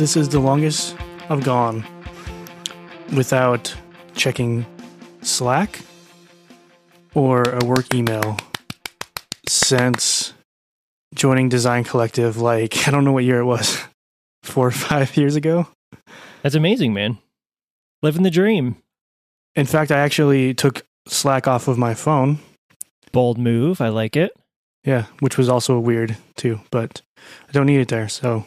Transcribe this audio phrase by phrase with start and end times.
[0.00, 0.96] this is the longest
[1.28, 1.84] I've gone
[3.14, 3.74] without
[4.14, 4.64] checking
[5.20, 5.78] Slack
[7.12, 8.38] or a work email
[9.46, 10.32] since
[11.14, 12.38] joining Design Collective.
[12.38, 13.78] Like, I don't know what year it was,
[14.42, 15.68] four or five years ago.
[16.42, 17.18] That's amazing, man.
[18.02, 18.76] Living the dream.
[19.54, 22.38] In fact, I actually took Slack off of my phone.
[23.12, 23.82] Bold move.
[23.82, 24.32] I like it.
[24.82, 28.08] Yeah, which was also weird too, but I don't need it there.
[28.08, 28.46] So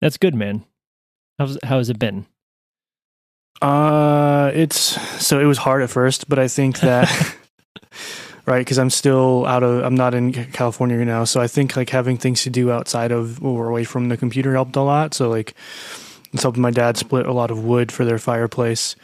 [0.00, 0.64] That's good, man.
[1.38, 2.26] How's how has it been?
[3.60, 4.78] Uh, it's
[5.24, 7.08] so it was hard at first, but I think that
[8.46, 11.76] right because I'm still out of I'm not in California right now, so I think
[11.76, 15.14] like having things to do outside of or away from the computer helped a lot.
[15.14, 15.54] So like
[16.32, 18.96] it's helping my dad split a lot of wood for their fireplace,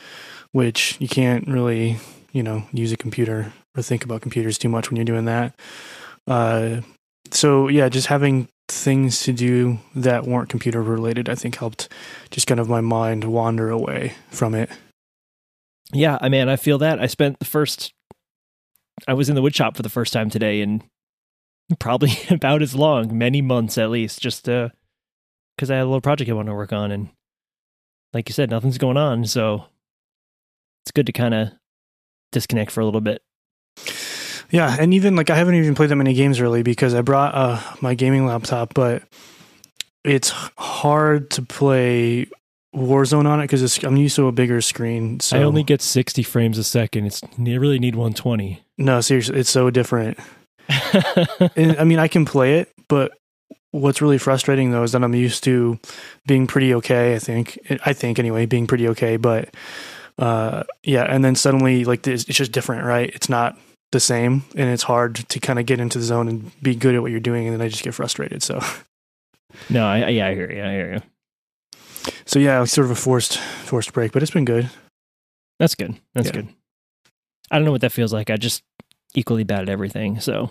[0.52, 1.98] which you can't really
[2.32, 5.54] you know use a computer or think about computers too much when you're doing that.
[6.26, 6.80] Uh,
[7.30, 11.88] so yeah, just having things to do that weren't computer related, I think helped
[12.30, 14.70] just kind of my mind wander away from it.
[15.92, 17.00] Yeah, I mean, I feel that.
[17.00, 17.92] I spent the first,
[19.06, 20.82] I was in the wood shop for the first time today and
[21.78, 24.70] probably about as long, many months at least, just uh,
[25.56, 26.90] because I had a little project I wanted to work on.
[26.90, 27.10] And
[28.12, 29.24] like you said, nothing's going on.
[29.26, 29.66] So
[30.84, 31.52] it's good to kind of
[32.32, 33.22] disconnect for a little bit.
[34.54, 37.34] Yeah, and even like I haven't even played that many games really because I brought
[37.34, 39.02] uh, my gaming laptop, but
[40.04, 42.28] it's hard to play
[42.72, 45.18] Warzone on it because I'm used to a bigger screen.
[45.18, 47.06] So I only get 60 frames a second.
[47.06, 48.62] It's you really need 120.
[48.78, 50.18] no, seriously, it's so different.
[51.56, 53.12] And, I mean, I can play it, but
[53.72, 55.80] what's really frustrating though is that I'm used to
[56.28, 57.16] being pretty okay.
[57.16, 59.52] I think, I think anyway, being pretty okay, but
[60.16, 63.10] uh, yeah, and then suddenly like it's just different, right?
[63.14, 63.58] It's not
[63.94, 66.94] the same, and it's hard to kind of get into the zone and be good
[66.94, 68.42] at what you're doing, and then I just get frustrated.
[68.42, 68.60] So,
[69.70, 70.62] no, I, yeah, I hear you.
[70.62, 72.10] I hear you.
[72.26, 74.68] so yeah, it's sort of a forced forced break, but it's been good.
[75.58, 75.96] That's good.
[76.14, 76.32] That's Yeah.
[76.32, 76.48] good.
[77.50, 78.30] I don't know what that feels like.
[78.30, 78.62] I just
[79.14, 80.50] equally bad at everything, so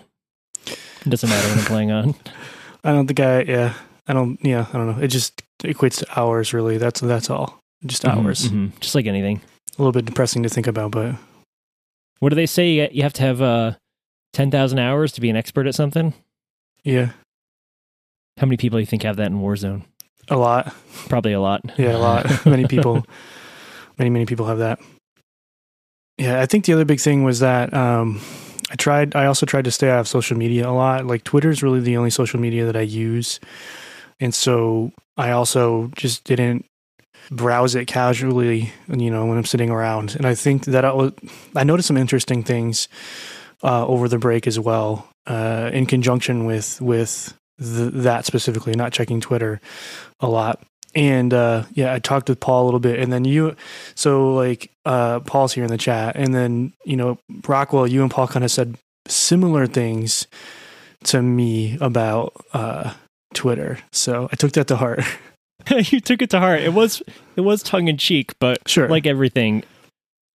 [0.66, 2.14] it doesn't matter what I'm playing on.
[2.84, 3.74] I don't think I, yeah,
[4.06, 5.02] I don't, yeah, I don't know.
[5.02, 6.78] It just equates to hours, really.
[6.78, 8.48] That's that's all, just hours.
[8.48, 8.80] Mhm, mhm.
[8.80, 9.40] Just like anything.
[9.78, 11.14] A little bit depressing to think about, but
[12.24, 12.88] What do they say?
[12.90, 13.72] You have to have uh,
[14.32, 16.14] 10,000 hours to be an expert at something?
[16.82, 17.10] yeah,
[18.38, 19.82] How many people do you think have that in Warzone?
[20.30, 20.74] a lot.
[21.10, 21.60] Probably a lot.
[21.76, 22.46] Yeah, a lot.
[22.46, 23.04] many people,
[23.98, 24.80] many many people have that.
[26.16, 28.22] Yeah, I think the other big thing was that um,
[28.70, 29.14] I tried.
[29.14, 31.04] I also tried to stay off social media a lot.
[31.06, 33.38] Like Twitter is really the only social media that I use,
[34.18, 36.64] and so I also just didn't
[37.30, 38.72] browse it casually.
[38.88, 41.12] You know, when I'm sitting around, and I think that I, was,
[41.54, 42.88] I noticed some interesting things
[43.62, 48.92] uh, over the break as well, uh, in conjunction with with th- that specifically, not
[48.92, 49.60] checking Twitter
[50.20, 50.62] a lot.
[50.96, 53.00] And uh yeah i talked with paul a little bit.
[53.00, 53.56] And then you
[53.96, 56.14] so like uh paul's here in the chat.
[56.14, 57.18] And then you know
[57.48, 58.76] rockwell you and paul kind of said
[59.08, 60.28] similar things
[61.04, 62.94] to me about uh
[63.34, 63.78] twitter.
[63.90, 65.00] So i took that to heart
[65.70, 66.60] you took it to heart.
[66.60, 67.02] It was
[67.36, 69.64] it was tongue in cheek, but sure like everything,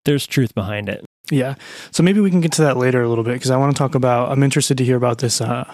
[0.05, 1.03] there's truth behind it.
[1.31, 1.55] yeah
[1.91, 3.77] so maybe we can get to that later a little bit because i want to
[3.77, 5.71] talk about i'm interested to hear about this uh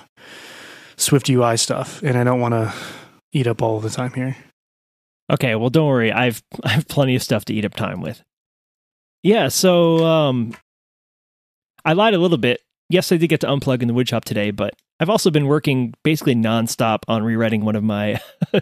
[0.98, 2.74] swift ui stuff and i don't want to
[3.32, 4.36] eat up all the time here
[5.32, 6.12] Okay, well don't worry.
[6.12, 8.22] I've I have plenty of stuff to eat up time with.
[9.24, 10.56] Yeah, so um
[11.84, 12.62] I lied a little bit.
[12.90, 15.94] Yes, I did get to unplug in the woodshop today, but I've also been working
[16.04, 18.22] basically nonstop on rewriting one of my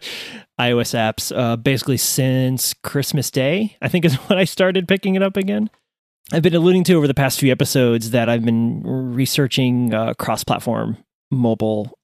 [0.60, 3.78] iOS apps, uh, basically since Christmas Day.
[3.82, 5.70] I think is when I started picking it up again.
[6.32, 8.82] I've been alluding to over the past few episodes that I've been
[9.14, 10.98] researching uh, cross-platform
[11.30, 11.98] mobile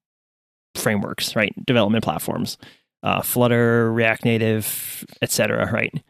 [0.75, 1.53] frameworks, right?
[1.65, 2.57] Development platforms
[3.03, 5.71] uh, Flutter, React Native, etc.
[5.71, 6.03] Right?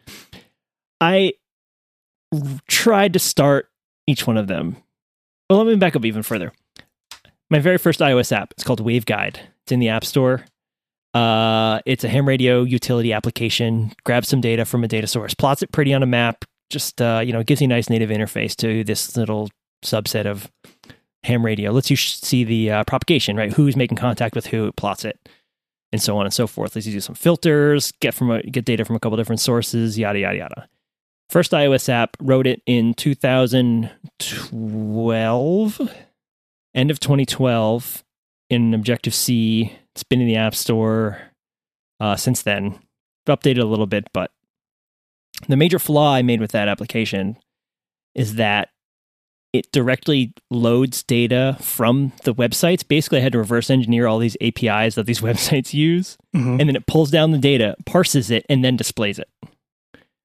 [1.01, 1.33] I
[2.67, 3.69] tried to start
[4.07, 4.77] each one of them.
[5.49, 6.53] Well, let me back up even further.
[7.49, 9.37] My very first iOS app is called Waveguide.
[9.63, 10.45] It's in the App Store.
[11.15, 13.91] Uh, it's a ham radio utility application.
[14.03, 16.45] Grabs some data from a data source, plots it pretty on a map.
[16.69, 19.49] Just uh, you know, gives you a nice native interface to this little
[19.83, 20.51] subset of
[21.23, 21.71] ham radio.
[21.71, 23.51] Lets you see the uh, propagation, right?
[23.51, 25.17] Who's making contact with who, it plots it
[25.91, 26.75] and so on and so forth.
[26.75, 30.19] Let's do some filters, get from a, get data from a couple different sources, yada
[30.19, 30.69] yada yada.
[31.29, 35.81] First iOS app wrote it in 2012,
[36.73, 38.03] end of 2012
[38.49, 39.73] in Objective C.
[39.93, 41.19] It's been in the App Store
[41.99, 42.79] uh, since then.
[43.27, 44.31] I've updated a little bit, but
[45.47, 47.37] the major flaw I made with that application
[48.15, 48.69] is that
[49.53, 52.87] it directly loads data from the websites.
[52.87, 56.59] Basically, I had to reverse engineer all these APIs that these websites use, Mhm.
[56.59, 59.29] and then it pulls down the data, parses it, and then displays it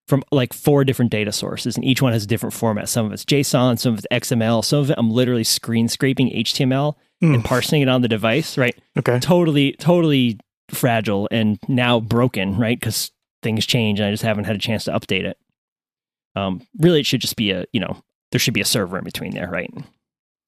[0.06, 2.88] from like four different data sources, and each one has a different format.
[2.88, 6.30] Some of it's JSON, some of it's XML, some of it I'm literally screen scraping
[6.30, 7.34] HTML Mm.
[7.34, 8.58] and parsing it on the device.
[8.58, 9.18] Right, Okay.
[9.20, 10.38] totally, totally
[10.70, 12.56] fragile and now broken.
[12.58, 13.12] Right, because
[13.42, 15.38] things change, and I just haven't had a chance to update it.
[16.36, 18.02] Um, really, it should just be a you know
[18.32, 19.70] there should be a server in between there, right?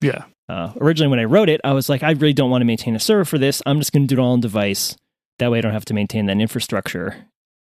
[0.01, 0.25] Yeah.
[0.49, 2.95] Uh, originally, when I wrote it, I was like, I really don't want to maintain
[2.95, 3.63] a server for this.
[3.65, 4.97] I'm just going to do it all on device.
[5.39, 7.17] That way, I don't have to maintain that infrastructure.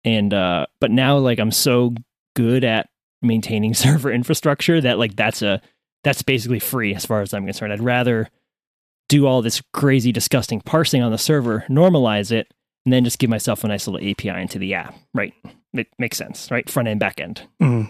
[0.06, 1.94] And uh, but now, like, I'm so
[2.36, 2.88] good at
[3.22, 5.62] maintaining server infrastructure that like that's a
[6.04, 7.74] that's basically free as far as I'm concerned.
[7.74, 8.30] I'd rather
[9.10, 12.54] do all this crazy, disgusting parsing on the server, normalize it,
[12.86, 14.96] and then just give myself a nice little API into the app.
[15.14, 15.34] Right?
[15.74, 16.70] It makes sense, right?
[16.70, 17.42] Front end, back end.
[17.62, 17.90] Mhm.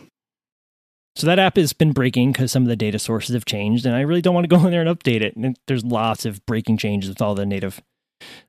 [1.18, 3.96] So that app has been breaking because some of the data sources have changed, and
[3.96, 5.36] I really don't want to go in there and update it.
[5.36, 7.82] And there's lots of breaking changes with all the native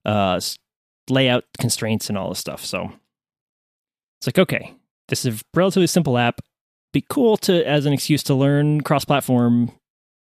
[0.05, 0.41] uh,
[1.09, 2.65] layout constraints and all this stuff.
[2.65, 2.93] So
[4.19, 4.75] it's like, okay,
[5.09, 6.41] this is a relatively simple app.
[6.93, 9.73] Be cool to as an excuse to learn cross-platform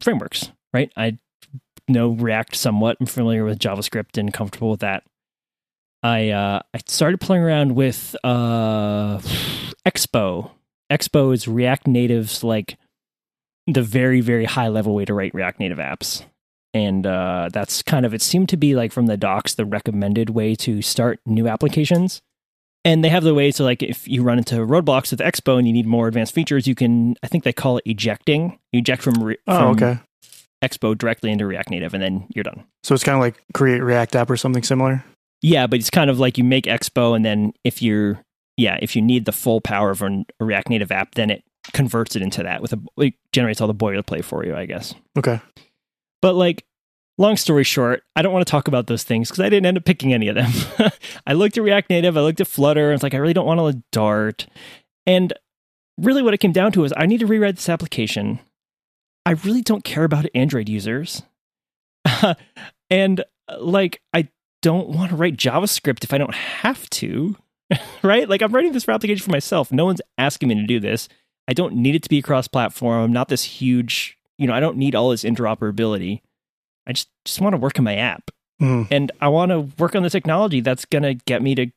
[0.01, 0.91] frameworks, right?
[0.95, 1.17] I
[1.87, 2.97] know React somewhat.
[2.99, 5.03] I'm familiar with JavaScript and comfortable with that.
[6.01, 9.19] I uh, I started playing around with uh,
[9.87, 10.51] Expo.
[10.91, 12.77] Expo is React Native's like
[13.67, 16.25] the very very high level way to write React Native apps,
[16.73, 20.29] and uh, that's kind of it seemed to be like from the docs the recommended
[20.29, 22.21] way to start new applications.
[22.85, 25.65] And they have the way to like if you run into roadblocks with Expo and
[25.65, 28.59] you need more advanced features, you can I think they call it ejecting.
[28.71, 29.99] You eject from, re- Oh, from okay.
[30.63, 32.63] Expo directly into React Native, and then you're done.
[32.83, 35.03] So it's kind of like create React app or something similar.
[35.41, 38.21] Yeah, but it's kind of like you make Expo, and then if you're,
[38.55, 41.43] yeah, if you need the full power of a React Native app, then it
[41.73, 44.93] converts it into that with a, it generates all the boilerplate for you, I guess.
[45.17, 45.41] Okay.
[46.21, 46.63] But like,
[47.17, 49.77] long story short, I don't want to talk about those things because I didn't end
[49.77, 50.51] up picking any of them.
[51.27, 53.45] I looked at React Native, I looked at Flutter, and it's like I really don't
[53.45, 54.47] want to let Dart.
[55.05, 55.33] And
[55.97, 58.39] really, what it came down to is I need to rewrite this application.
[59.25, 61.23] I really don't care about Android users,
[62.89, 64.29] and uh, like I
[64.61, 67.35] don't want to write JavaScript if I don't have to.
[68.03, 68.27] right?
[68.27, 69.71] Like I'm writing this application for myself.
[69.71, 71.07] No one's asking me to do this.
[71.47, 73.03] I don't need it to be cross-platform.
[73.03, 76.21] I'm not this huge, you know, I don't need all this interoperability.
[76.87, 78.31] I just just want to work on my app.
[78.61, 78.87] Mhm.
[78.91, 81.67] And I want to work on the technology that's going to get me to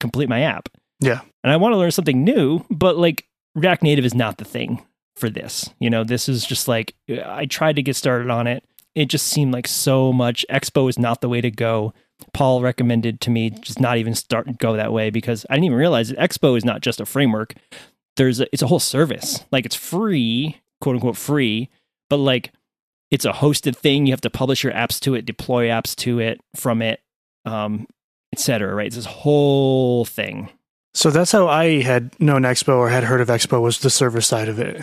[0.00, 0.68] complete my app.
[1.00, 1.20] Yeah.
[1.44, 4.82] And I want to learn something new, but like React Native is not the thing
[5.16, 5.70] for this.
[5.78, 6.94] You know, this is just like
[7.24, 8.64] I tried to get started on it.
[8.94, 11.92] It just seemed like so much Expo is not the way to go.
[12.32, 15.78] Paul recommended to me just not even start go that way because I didn't even
[15.78, 17.54] realize that Expo is not just a framework.
[18.16, 19.44] There's a, it's a whole service.
[19.52, 21.68] Like it's free, quote unquote free,
[22.08, 22.52] but like
[23.10, 24.06] it's a hosted thing.
[24.06, 27.00] You have to publish your apps to it, deploy apps to it from it,
[27.44, 27.86] um,
[28.32, 28.74] etc.
[28.74, 28.86] Right?
[28.86, 30.50] It's this whole thing.
[30.94, 34.20] So that's how I had known Expo or had heard of Expo was the server
[34.22, 34.82] side of it.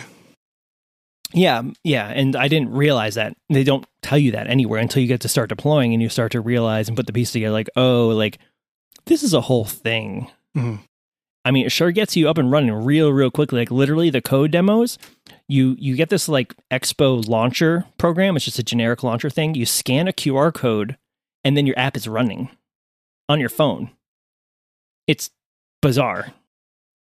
[1.32, 3.36] Yeah, yeah, and I didn't realize that.
[3.50, 6.30] They don't tell you that anywhere until you get to start deploying and you start
[6.32, 8.38] to realize and put the piece together like, "Oh, like
[9.06, 10.78] this is a whole thing." Mhm.
[11.44, 13.58] I mean, it sure gets you up and running real real quickly.
[13.58, 14.96] Like literally the code demos,
[15.48, 19.54] you you get this like Expo launcher program, it's just a generic launcher thing.
[19.54, 20.96] You scan a QR code
[21.44, 22.50] and then your app is running
[23.28, 23.90] on your phone.
[25.06, 25.30] It's
[25.82, 26.32] bizarre.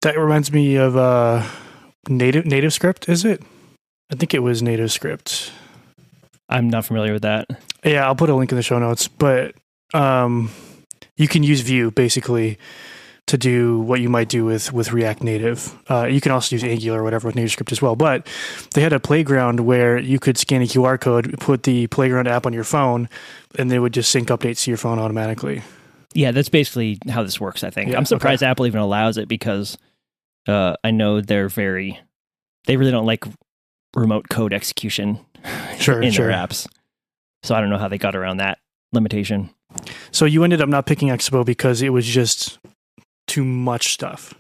[0.02, 1.48] That reminds me of uh,
[2.10, 3.08] native native script.
[3.08, 3.42] Is it?
[4.12, 5.52] I think it was native script.
[6.50, 7.48] I'm not familiar with that.
[7.84, 9.08] Yeah, I'll put a link in the show notes.
[9.08, 9.56] But
[9.94, 10.52] um,
[11.16, 12.58] you can use Vue basically
[13.28, 15.74] to do what you might do with with React Native.
[15.90, 17.96] Uh, you can also use Angular or whatever with NativeScript as well.
[17.96, 18.28] But
[18.74, 22.46] they had a playground where you could scan a QR code, put the playground app
[22.46, 23.08] on your phone,
[23.58, 25.62] and they would just sync updates to your phone automatically.
[26.14, 27.92] Yeah, that's basically how this works, I think.
[27.92, 29.78] Yeah, I'm surprised Apple even allows it because
[30.48, 32.00] uh, I know they're very,
[32.68, 33.24] they really don't like
[33.96, 35.20] remote code execution
[35.80, 36.28] Sure, in sure.
[36.28, 36.68] their apps.
[37.42, 38.60] So I don't know how they got around that
[38.92, 39.50] limitation.
[40.12, 42.60] So you ended up not picking Expo because it was just
[43.34, 44.36] too much stuff.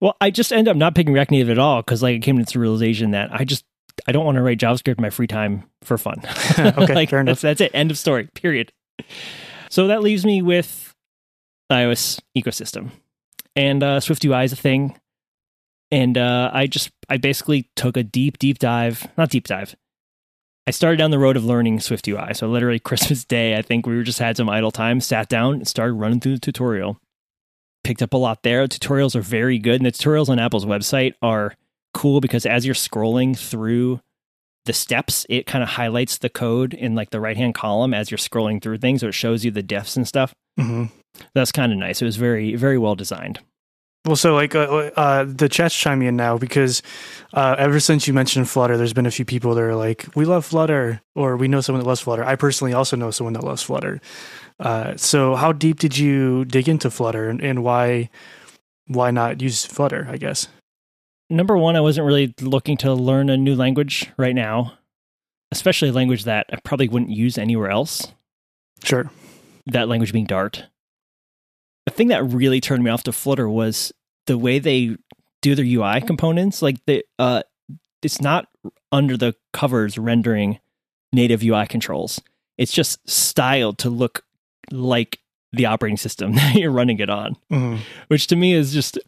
[0.00, 2.38] Well, I just end up not picking React Native at all because like I came
[2.38, 3.64] to the realization that I just
[4.06, 6.22] I don't want to write JavaScript in my free time for fun.
[6.58, 7.40] Okay, like, fair enough.
[7.40, 7.74] That's, that's it.
[7.74, 8.28] End of story.
[8.34, 8.72] Period.
[9.68, 10.94] So that leaves me with
[11.72, 12.90] iOS ecosystem,
[13.56, 14.96] and uh, SwiftUI is a thing.
[15.90, 19.74] And uh, I just I basically took a deep deep dive, not deep dive.
[20.68, 22.36] I started down the road of learning SwiftUI.
[22.36, 25.54] So literally Christmas Day, I think we were just had some idle time, sat down,
[25.54, 27.00] and started running through the tutorial.
[27.86, 28.66] Picked up a lot there.
[28.66, 31.54] Tutorials are very good, and the tutorials on Apple's website are
[31.94, 34.00] cool because as you're scrolling through
[34.64, 38.10] the steps, it kind of highlights the code in like the right hand column as
[38.10, 40.34] you're scrolling through things, so it shows you the diffs and stuff.
[40.58, 40.86] hmm
[41.32, 42.02] That's kind of nice.
[42.02, 43.38] It was very very well designed.
[44.04, 46.82] Well, so like uh, uh, the chat's chiming in now because
[47.34, 50.24] uh, ever since you mentioned Flutter, there's been a few people that are like, "We
[50.24, 53.44] love Flutter," or "We know someone that loves Flutter." I personally also know someone that
[53.44, 54.00] loves Flutter.
[54.58, 58.08] Uh, so, how deep did you dig into Flutter, and, and why
[58.86, 60.06] why not use Flutter?
[60.10, 60.48] I guess.
[61.28, 64.74] Number one, I wasn't really looking to learn a new language right now,
[65.50, 68.12] especially a language that I probably wouldn't use anywhere else.
[68.84, 69.10] Sure.
[69.66, 70.64] That language being Dart.
[71.86, 73.92] The thing that really turned me off to Flutter was
[74.26, 74.96] the way they
[75.42, 76.62] do their UI components.
[76.62, 77.42] Like the uh,
[78.02, 78.46] it's not
[78.92, 80.60] under the covers rendering
[81.12, 82.20] native UI controls.
[82.56, 84.22] It's just styled to look
[84.70, 85.18] like
[85.52, 87.78] the operating system that you're running it on, Mhm.
[88.08, 88.98] which to me is just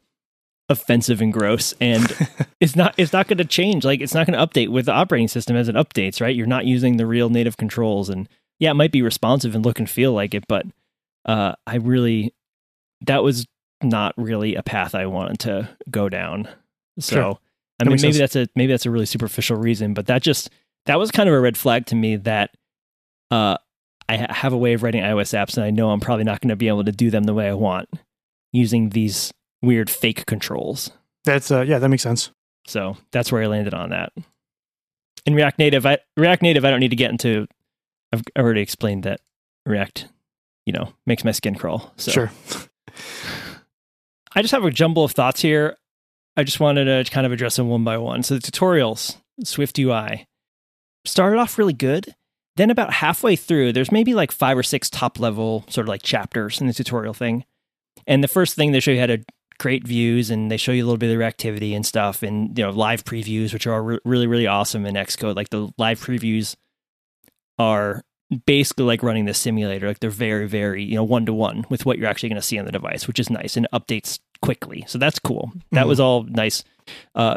[0.71, 2.15] offensive and gross and
[2.61, 4.93] it's not it's not going to change like it's not going to update with the
[4.93, 8.71] operating system as it updates right you're not using the real native controls and yeah
[8.71, 10.67] it might be responsive and look and feel like it but
[11.25, 12.35] uh i really
[13.01, 13.47] that was
[13.83, 16.47] not really a path i wanted to go down
[17.01, 17.39] so Sure.
[17.81, 18.19] i mean maybe sense.
[18.19, 20.51] that's a maybe that's a really superficial reason but that just
[20.85, 22.51] that was kind of a red flag to me that
[23.31, 23.57] uh
[24.09, 26.49] i have a way of writing ios apps and i know i'm probably not going
[26.49, 27.89] to be able to do them the way i want
[28.53, 30.91] using these weird fake controls
[31.25, 32.31] That's uh, yeah, that makes sense.
[32.67, 34.13] so that's where I landed on that.
[35.27, 37.47] In React Native, I React Native, I don't need to get into.
[38.13, 39.21] I've already explained that
[39.67, 40.07] React,
[40.65, 41.93] you know, makes my skin crawl.
[41.97, 42.31] So Sure.
[44.35, 45.77] I just have a jumble of thoughts here.
[46.37, 48.23] I just wanted to kind of address them one by one.
[48.23, 50.27] So the tutorials, Swift UI,
[51.05, 52.15] started off really good.
[52.59, 56.03] Then about halfway through, there's maybe like five or six top level sort of like
[56.03, 57.45] chapters in the tutorial thing.
[58.07, 59.25] And the first thing they show you how to
[59.59, 62.57] create views and they show you a little bit of their activity and stuff and
[62.57, 65.35] you know live previews which are re- really really awesome in Xcode.
[65.37, 66.55] Like the live previews
[67.59, 68.03] are
[68.47, 69.89] basically like running the simulator.
[69.89, 72.47] Like they're very very you know one to one with what you're actually going to
[72.47, 74.85] see on the device which is nice and updates quickly.
[74.87, 75.53] So that's cool.
[75.73, 75.89] That Mhm.
[75.89, 76.63] was all nice.
[77.15, 77.37] Uh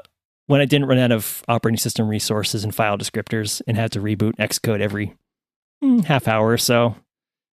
[0.52, 4.02] when I didn't run out of operating system resources and file descriptors and had to
[4.02, 5.16] reboot Xcode every
[5.82, 6.98] mm, half hour or so.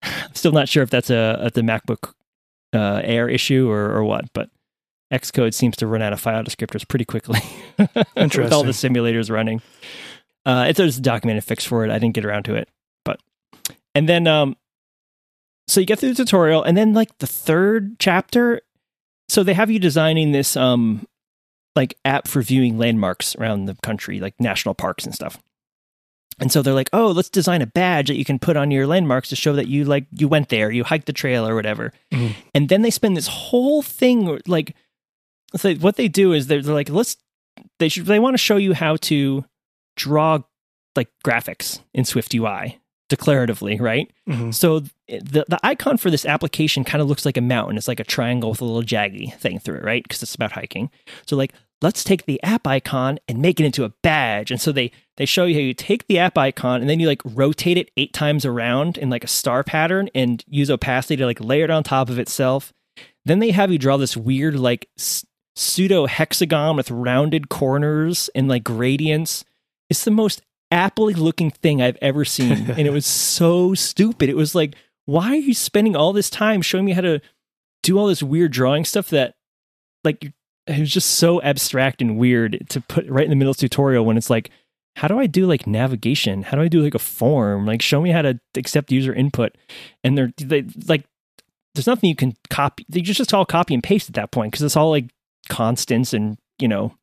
[0.05, 2.13] I'm still not sure if that's a, a the MacBook
[2.73, 4.49] uh, Air issue or, or what, but
[5.13, 7.41] Xcode seems to run out of file descriptors pretty quickly
[7.79, 9.61] with all the simulators running.
[10.47, 12.69] Uh, if there's a documented fix for it, I didn't get around to it,
[13.05, 13.19] but
[13.97, 14.57] and then um,
[15.67, 18.61] so you get through the tutorial, and then like the third chapter,
[19.29, 21.09] so they have you designing this um
[21.77, 25.39] like app for viewing landmarks around the country, like national parks and stuff.
[26.41, 28.87] And so they're like, "Oh, let's design a badge that you can put on your
[28.87, 31.93] landmarks to show that you like you went there, you hiked the trail or whatever."
[32.13, 32.35] Mhm.
[32.55, 34.75] And then they spend this whole thing like
[35.57, 37.17] so what they do is they're, they're like, "Let's
[37.79, 39.45] they should they want to show you how to
[39.97, 40.39] draw
[40.97, 42.79] like graphics in Swift UI
[43.11, 44.11] declaratively, right?
[44.29, 44.53] Mhm.
[44.53, 47.77] So the the icon for this application kind of looks like a mountain.
[47.77, 50.03] It's like a triangle with a little jaggy thing through it, right?
[50.03, 50.91] Because it's about hiking.
[51.27, 51.53] So like
[51.83, 54.51] let's take the app icon and make it into a badge.
[54.51, 57.07] And so they they show you how you take the app icon and then you
[57.07, 61.27] like rotate it eight times around in like a star pattern and use opacity to
[61.27, 62.73] like layer it on top of itself.
[63.25, 65.25] Then they have you draw this weird like s-
[65.57, 69.45] pseudo hexagon with rounded corners and like gradients.
[69.89, 72.71] It's the most appley looking thing I've ever seen.
[72.71, 74.29] and it was so stupid.
[74.29, 74.75] It was like,
[75.07, 77.21] why are you spending all this time showing me how to
[77.83, 79.35] do all this weird drawing stuff that
[80.03, 80.33] like
[80.67, 83.69] it was just so abstract and weird to put right in the middle of the
[83.69, 84.51] tutorial when it's like,
[84.97, 86.43] how do I do like navigation?
[86.45, 87.67] How do I do like a form?
[87.67, 89.57] Like show me how to accept user input.
[90.03, 91.05] And they're they, like
[91.75, 92.87] there's nothing you can copy.
[92.89, 95.11] They just just all copy and paste at that point because it's all like
[95.49, 96.95] constants and you know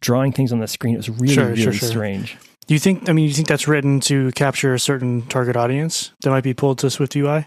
[0.00, 0.94] drawing things on the screen.
[0.94, 1.88] It was really Sure, really sure, sure.
[1.88, 2.36] strange.
[2.66, 3.08] Do you think?
[3.08, 6.52] I mean, you think that's written to capture a certain target audience that might be
[6.52, 7.46] pulled to Swift UI?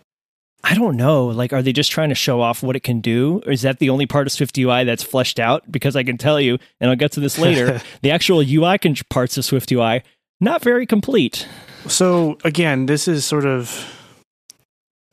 [0.64, 1.28] I don't know.
[1.28, 3.42] Like, are they just trying to show off what it can do?
[3.46, 5.70] Or is that the only part of Swift UI that's fleshed out?
[5.72, 8.96] Because I can tell you, and I'll get to this later, the actual UI con-
[9.10, 10.04] parts of Swift UI
[10.40, 11.48] not very complete.
[11.88, 13.98] So again, this is sort of.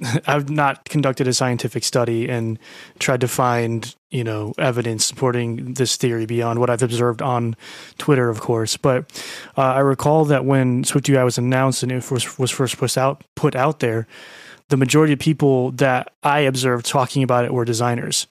[0.26, 2.56] I've not conducted a scientific study and
[3.00, 7.56] tried to find, you know, evidence supporting this theory beyond what I've observed on
[7.98, 8.76] Twitter, of course.
[8.76, 9.10] But
[9.56, 13.24] uh, I recall that when SwiftUI was announced and it was was first put out
[13.34, 14.06] put out there,
[14.68, 18.26] the majority of people that I observed talking about it were designers.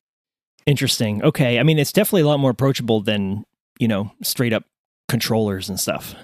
[0.65, 1.23] Interesting.
[1.23, 1.59] Okay.
[1.59, 3.45] I mean, it's definitely a lot more approachable than,
[3.79, 4.65] you know, straight up
[5.07, 6.15] controllers and stuff.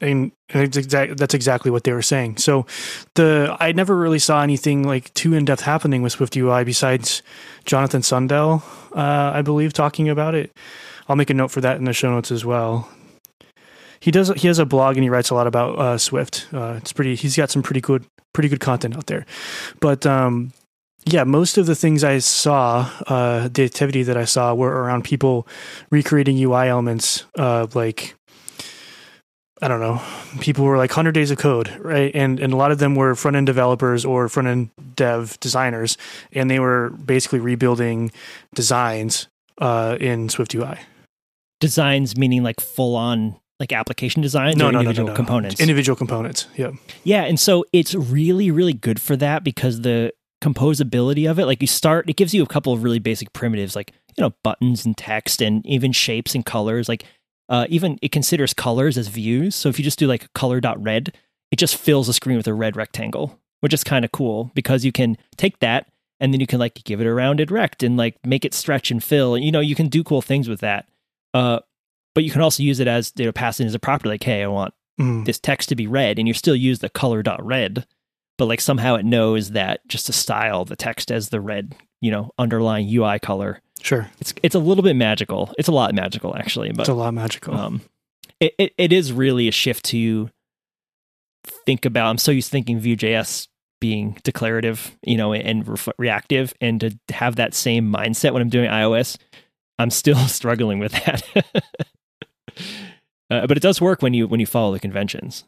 [0.00, 2.38] and that's, exact, that's exactly what they were saying.
[2.38, 2.66] So
[3.14, 7.22] the I never really saw anything like too in depth happening with Swift UI besides
[7.64, 8.62] Jonathan Sundell,
[8.96, 10.50] uh, I believe, talking about it.
[11.08, 12.88] I'll make a note for that in the show notes as well.
[14.00, 16.48] He does he has a blog and he writes a lot about uh, Swift.
[16.52, 17.14] Uh, it's pretty.
[17.14, 19.26] He's got some pretty good pretty good content out there.
[19.80, 20.52] But um,
[21.06, 25.04] yeah, most of the things I saw, uh, the activity that I saw, were around
[25.04, 25.46] people
[25.90, 28.14] recreating UI elements, uh, like
[29.62, 30.00] I don't know,
[30.40, 32.10] people were like hundred days of code, right?
[32.14, 35.96] And and a lot of them were front end developers or front end dev designers,
[36.32, 38.12] and they were basically rebuilding
[38.54, 39.28] designs
[39.58, 40.78] uh, in Swift UI.
[41.60, 45.14] Designs meaning like full on like application design No, or no, no, no, individual no.
[45.14, 45.60] components.
[45.60, 46.48] Individual components.
[46.56, 46.70] Yeah.
[47.04, 50.12] Yeah, and so it's really, really good for that because the
[50.42, 53.76] composability of it, like you start, it gives you a couple of really basic primitives,
[53.76, 56.88] like you know buttons and text, and even shapes and colors.
[56.88, 57.04] Like
[57.48, 59.54] uh, even it considers colors as views.
[59.54, 61.16] So if you just do like color dot red,
[61.50, 64.84] it just fills the screen with a red rectangle, which is kind of cool because
[64.84, 65.86] you can take that
[66.18, 68.90] and then you can like give it a rounded rect and like make it stretch
[68.90, 69.36] and fill.
[69.36, 70.88] You know, you can do cool things with that.
[71.34, 71.60] Uh,
[72.14, 74.22] but you can also use it as you know, pass it as a property, like,
[74.24, 75.24] hey, I want Mm.
[75.24, 77.86] this text to be red and you still use the color dot red
[78.36, 82.10] but like somehow it knows that just to style the text as the red you
[82.10, 84.10] know underlying ui color Sure.
[84.20, 87.14] it's it's a little bit magical it's a lot magical actually but It's a lot
[87.14, 87.54] magical.
[87.54, 87.80] um
[88.40, 90.28] it, it, it is really a shift to
[91.64, 93.48] think about i'm so used to thinking vue.js
[93.80, 98.50] being declarative you know and re- reactive and to have that same mindset when i'm
[98.50, 99.16] doing ios
[99.78, 101.22] i'm still struggling with that
[103.30, 105.44] uh, but it does work when you when you follow the conventions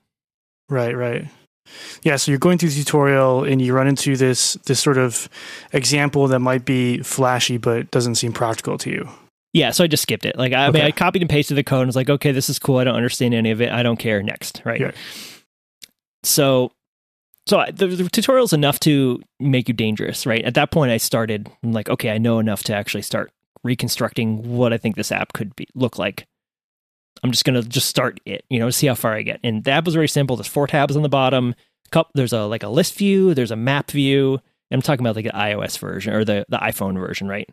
[0.72, 1.28] Right, right.
[2.02, 5.28] Yeah, so you're going through the tutorial and you run into this this sort of
[5.72, 9.08] example that might be flashy but doesn't seem practical to you.
[9.52, 10.36] Yeah, so I just skipped it.
[10.36, 12.48] Like I, I mean, I copied and pasted the code and was like, okay, this
[12.48, 12.78] is cool.
[12.78, 13.70] I don't understand any of it.
[13.70, 14.22] I don't care.
[14.22, 14.80] Next, right?
[14.80, 14.92] Yeah.
[16.24, 16.72] So,
[17.46, 20.42] so I, the, the tutorial's enough to make you dangerous, right?
[20.44, 23.30] At that point, I started I'm like, okay, I know enough to actually start
[23.62, 26.26] reconstructing what I think this app could be look like.
[27.22, 29.40] I'm just gonna just start it, you know, see how far I get.
[29.44, 30.36] And the app was very simple.
[30.36, 31.54] There's four tabs on the bottom.
[32.14, 33.34] There's a like a list view.
[33.34, 34.40] There's a map view.
[34.70, 37.48] I'm talking about like the iOS version or the the iPhone version, right?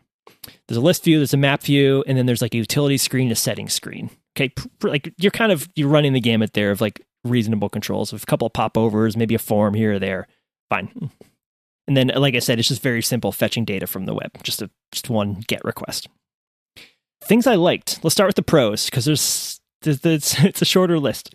[0.66, 3.30] There's a list view, there's a map view, and then there's like a utility screen,
[3.30, 4.10] a settings screen.
[4.36, 8.22] Okay, like you're kind of you're running the gamut there of like reasonable controls with
[8.22, 10.26] a couple of popovers, maybe a form here or there.
[10.70, 11.10] Fine.
[11.86, 14.62] And then, like I said, it's just very simple fetching data from the web, just
[14.62, 16.08] a just one GET request.
[17.24, 17.98] Things I liked.
[18.02, 21.34] Let's start with the pros because there's, there's it's a shorter list.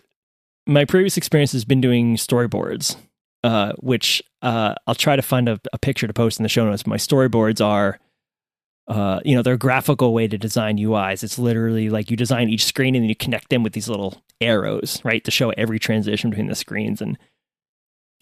[0.68, 2.96] My previous experience has been doing storyboards,
[3.44, 6.66] uh, which uh, I'll try to find a, a picture to post in the show
[6.66, 6.88] notes.
[6.88, 8.00] My storyboards are
[8.88, 11.24] uh, you know, they're a graphical way to design UIs.
[11.24, 14.22] It's literally like you design each screen and then you connect them with these little
[14.42, 17.02] arrows, right, to show every transition between the screens.
[17.02, 17.18] And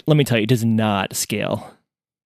[0.07, 1.75] let me tell you, it does not scale,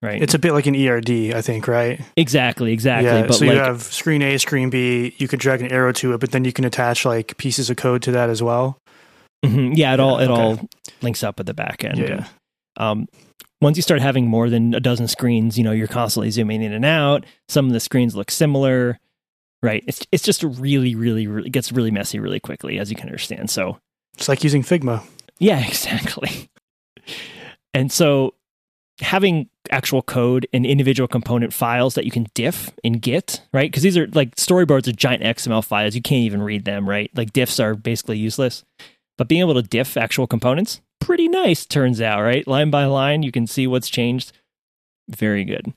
[0.01, 0.21] right?
[0.21, 1.99] It's a bit like an ERD, I think, right?
[2.15, 3.09] exactly, exactly.
[3.09, 3.27] yeah.
[3.27, 5.15] but so like, you have screen A, screen B.
[5.17, 7.77] You can drag an arrow to it, but then you can attach like pieces of
[7.77, 8.79] code to that as well.
[9.45, 10.41] mhm, yeah, it all it okay.
[10.41, 10.59] all
[11.01, 11.99] links up at the back end.
[11.99, 12.27] Yeah.
[12.77, 13.07] um,
[13.61, 16.73] once you start having more than a dozen screens, you know, you're constantly zooming in
[16.73, 17.25] and out.
[17.49, 18.99] Some of the screens look similar,
[19.63, 19.83] right?
[19.87, 23.07] It's it's just really, really, really it gets really messy really quickly, as you can
[23.07, 23.49] understand.
[23.49, 23.79] So
[24.15, 25.03] It's like using Figma.
[25.39, 26.49] Yeah, exactly.
[27.73, 28.33] And so
[28.99, 33.69] having actual code and individual component files that you can diff in Git, right?
[33.69, 35.95] Because these are like storyboards are giant XML files.
[35.95, 37.11] You can't even read them, right?
[37.15, 38.63] Like diffs are basically useless.
[39.17, 42.47] But being able to diff actual components, pretty nice, turns out, right?
[42.47, 44.31] Line by line, you can see what's changed.
[45.09, 45.73] Very good.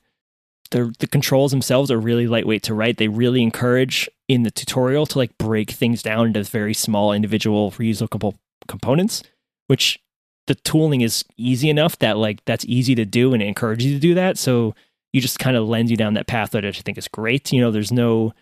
[0.71, 2.97] The, the controls themselves are really lightweight to write.
[2.97, 7.71] They really encourage in the tutorial to like break things down into very small individual
[7.71, 8.35] reusable
[8.67, 9.21] components,
[9.67, 9.99] which
[10.47, 13.93] the tooling is easy enough that like that's easy to do and it encourages you
[13.93, 14.37] to do that.
[14.37, 14.75] So
[15.13, 17.51] you just kind of lends you down that path that I think is great.
[17.51, 18.33] You know, there's no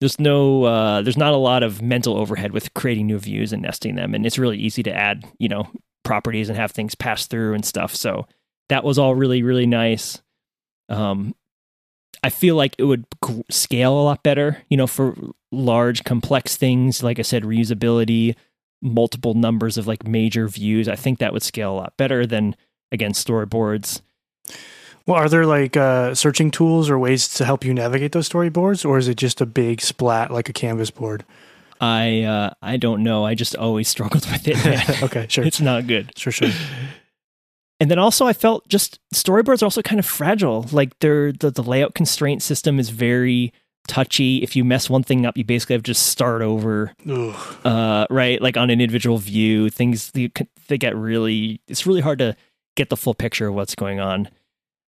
[0.00, 3.62] there's no uh, there's not a lot of mental overhead with creating new views and
[3.62, 5.68] nesting them, and it's really easy to add you know
[6.04, 7.94] properties and have things pass through and stuff.
[7.94, 8.26] So
[8.68, 10.22] that was all really really nice.
[10.88, 11.34] Um,
[12.22, 13.04] I feel like it would
[13.50, 15.14] scale a lot better, you know, for
[15.52, 17.02] large complex things.
[17.02, 18.34] Like I said, reusability,
[18.80, 20.88] multiple numbers of like major views.
[20.88, 22.56] I think that would scale a lot better than
[22.92, 24.02] again storyboards.
[25.06, 28.84] Well, are there like uh, searching tools or ways to help you navigate those storyboards,
[28.84, 31.24] or is it just a big splat like a canvas board?
[31.80, 33.24] I uh, I don't know.
[33.24, 35.02] I just always struggled with it.
[35.02, 36.12] okay, sure, it's not good.
[36.16, 36.50] sure, sure.
[37.80, 40.66] And then also, I felt just storyboards are also kind of fragile.
[40.72, 43.52] Like they're the, the layout constraint system is very
[43.88, 44.38] touchy.
[44.42, 46.92] If you mess one thing up, you basically have to just start over.
[47.64, 50.30] Uh, right, like on an individual view, things they,
[50.68, 51.60] they get really.
[51.66, 52.36] It's really hard to
[52.76, 54.28] get the full picture of what's going on,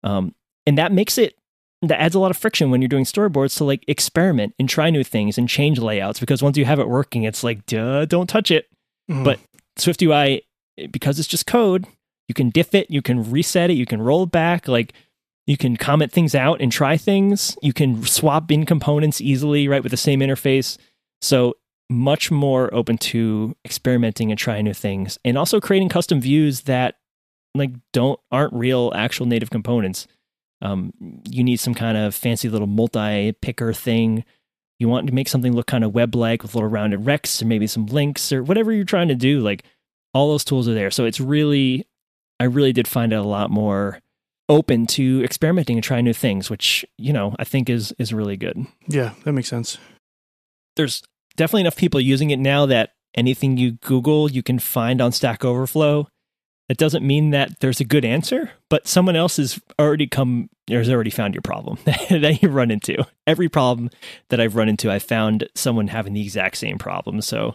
[0.02, 0.34] um,
[0.66, 1.38] and that makes it
[1.82, 4.90] that adds a lot of friction when you're doing storyboards to like experiment and try
[4.90, 8.28] new things and change layouts because once you have it working, it's like duh, don't
[8.28, 8.66] touch it.
[9.10, 9.24] Mm.
[9.24, 9.38] But
[9.78, 10.42] SwiftUI,
[10.90, 11.86] because it's just code,
[12.28, 14.92] you can diff it, you can reset it, you can roll it back, like
[15.46, 17.56] you can comment things out and try things.
[17.62, 20.76] You can swap in components easily, right, with the same interface.
[21.22, 21.54] So
[21.88, 26.96] much more open to experimenting and trying new things and also creating custom views that
[27.54, 30.06] like don't aren't real actual native components.
[30.62, 30.92] Um,
[31.28, 34.24] you need some kind of fancy little multi picker thing.
[34.78, 37.46] You want to make something look kind of web like with little rounded rects or
[37.46, 39.40] maybe some links or whatever you're trying to do.
[39.40, 39.64] Like
[40.12, 40.90] all those tools are there.
[40.90, 41.86] So it's really,
[42.40, 44.00] I really did find it a lot more
[44.48, 48.36] open to experimenting and trying new things, which you know I think is is really
[48.36, 48.66] good.
[48.88, 49.78] Yeah, that makes sense.
[50.76, 51.02] There's
[51.36, 55.44] definitely enough people using it now that anything you Google you can find on Stack
[55.44, 56.08] Overflow.
[56.68, 60.78] That doesn't mean that there's a good answer, but someone else has already come or
[60.78, 63.06] has already found your problem that you run into.
[63.24, 63.88] Every problem
[64.30, 67.20] that I've run into, I've found someone having the exact same problem.
[67.20, 67.54] So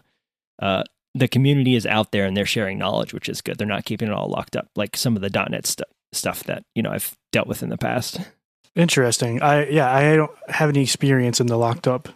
[0.62, 3.58] uh, the community is out there and they're sharing knowledge, which is good.
[3.58, 6.64] They're not keeping it all locked up like some of the .NET stuff stuff that
[6.76, 8.20] you know I've dealt with in the past.
[8.76, 9.42] Interesting.
[9.42, 12.10] I yeah, I don't have any experience in the locked up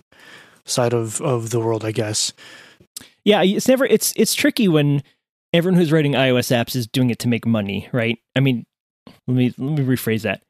[0.66, 1.84] side of of the world.
[1.84, 2.34] I guess.
[3.24, 3.86] Yeah, it's never.
[3.86, 5.04] It's it's tricky when
[5.54, 8.20] everyone who's writing iOS apps is doing it to make money, right?
[8.36, 8.66] I mean,
[9.28, 10.44] let me let me rephrase that.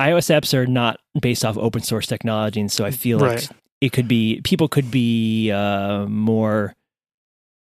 [0.00, 3.40] iOS apps are not based off open source technology, and so I feel right.
[3.40, 6.74] like it could be people could be uh, more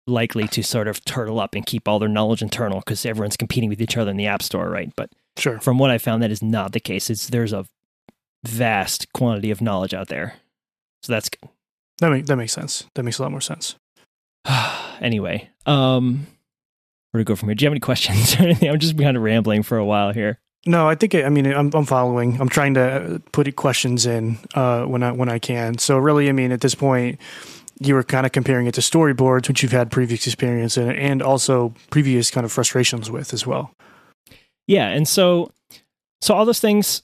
[0.09, 3.69] likely to sort of turtle up and keep all their knowledge internal because everyone's competing
[3.69, 4.93] with each other in the app store, right?
[4.97, 5.61] But sure.
[5.61, 7.11] from what I found, that is not the case.
[7.11, 7.67] It's there's a
[8.45, 10.37] vast quantity of knowledge out there,
[11.03, 11.49] so that's good.
[12.01, 12.87] That make, that makes sense.
[12.95, 13.77] That makes a lot more sense.
[15.01, 16.27] anyway, um,
[17.11, 17.55] where to go from here?
[17.55, 18.71] Do you have any questions or anything?
[18.71, 20.39] I'm just kind of rambling for a while here.
[20.67, 22.41] No, I think I mean I'm I'm following.
[22.41, 25.79] I'm trying to put questions in uh, when I when I can.
[25.79, 27.19] So really, I mean at this point,
[27.81, 31.23] you were kind of comparing it to storyboards, which you've had previous experience in, and
[31.23, 33.75] also previous kind of frustrations with as well.
[34.67, 35.51] Yeah, and so
[36.21, 37.03] so all those things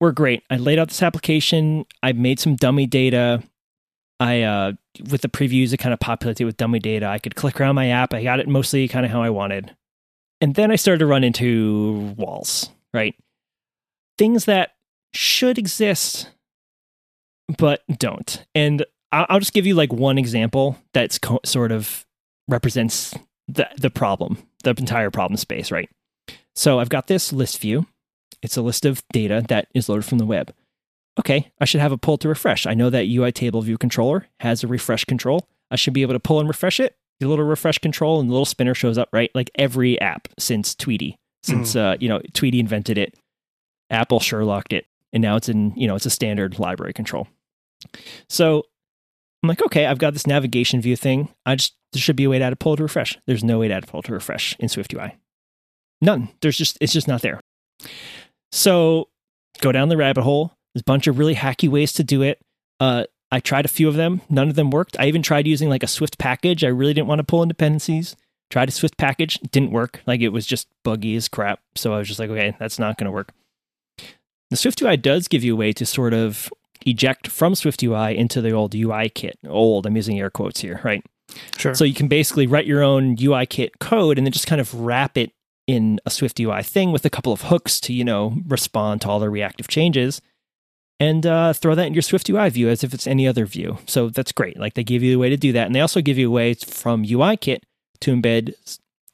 [0.00, 0.42] were great.
[0.50, 1.86] I laid out this application.
[2.02, 3.42] I made some dummy data.
[4.18, 4.72] I uh,
[5.10, 7.06] with the previews, it kind of populated with dummy data.
[7.06, 8.12] I could click around my app.
[8.12, 9.74] I got it mostly kind of how I wanted,
[10.40, 12.70] and then I started to run into walls.
[12.92, 13.14] Right,
[14.18, 14.72] things that
[15.12, 16.30] should exist
[17.58, 18.44] but don't.
[18.54, 22.06] And I'll just give you like one example that's co- sort of
[22.48, 23.14] represents
[23.48, 25.88] the the problem, the entire problem space, right?
[26.54, 27.86] So I've got this list view.
[28.42, 30.52] It's a list of data that is loaded from the web.
[31.18, 32.66] Okay, I should have a pull to refresh.
[32.66, 35.48] I know that UI table view controller has a refresh control.
[35.70, 36.96] I should be able to pull and refresh it.
[37.20, 39.30] The little refresh control and the little spinner shows up, right?
[39.34, 41.80] Like every app since Tweetie, since mm.
[41.80, 43.14] uh, you know Tweetie invented it,
[43.88, 47.28] Apple Sherlocked it, and now it's in you know it's a standard library control.
[48.28, 48.64] So
[49.42, 51.28] I'm like, okay, I've got this navigation view thing.
[51.44, 53.18] I just there should be a way to add a pull to refresh.
[53.26, 55.12] There's no way to add a pull to refresh in SwiftUI.
[56.00, 56.28] None.
[56.40, 57.40] There's just it's just not there.
[58.52, 59.08] So
[59.60, 60.52] go down the rabbit hole.
[60.74, 62.40] There's a bunch of really hacky ways to do it.
[62.80, 64.20] Uh, I tried a few of them.
[64.28, 64.96] None of them worked.
[64.98, 66.64] I even tried using like a Swift package.
[66.64, 68.16] I really didn't want to pull in dependencies.
[68.50, 70.02] Tried a Swift package, didn't work.
[70.06, 71.60] Like it was just buggy as crap.
[71.74, 73.32] So I was just like, okay, that's not going to work.
[74.50, 76.50] The SwiftUI does give you a way to sort of
[76.86, 79.38] eject from SwiftUI into the old UI kit.
[79.46, 81.04] Old, I'm using air quotes here, right?
[81.58, 81.74] Sure.
[81.74, 84.72] So you can basically write your own UI kit code and then just kind of
[84.72, 85.32] wrap it
[85.66, 89.18] in a SwiftUI thing with a couple of hooks to, you know, respond to all
[89.18, 90.22] the reactive changes
[91.00, 93.78] and uh, throw that in your SwiftUI view as if it's any other view.
[93.86, 94.58] So that's great.
[94.58, 95.66] Like they give you a way to do that.
[95.66, 97.60] And they also give you a way from UIKit
[98.00, 98.54] to embed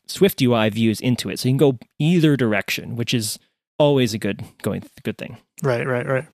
[0.06, 1.38] SwiftUI views into it.
[1.38, 3.38] So you can go either direction, which is
[3.78, 5.38] always a good going good thing.
[5.62, 6.26] Right, right, right.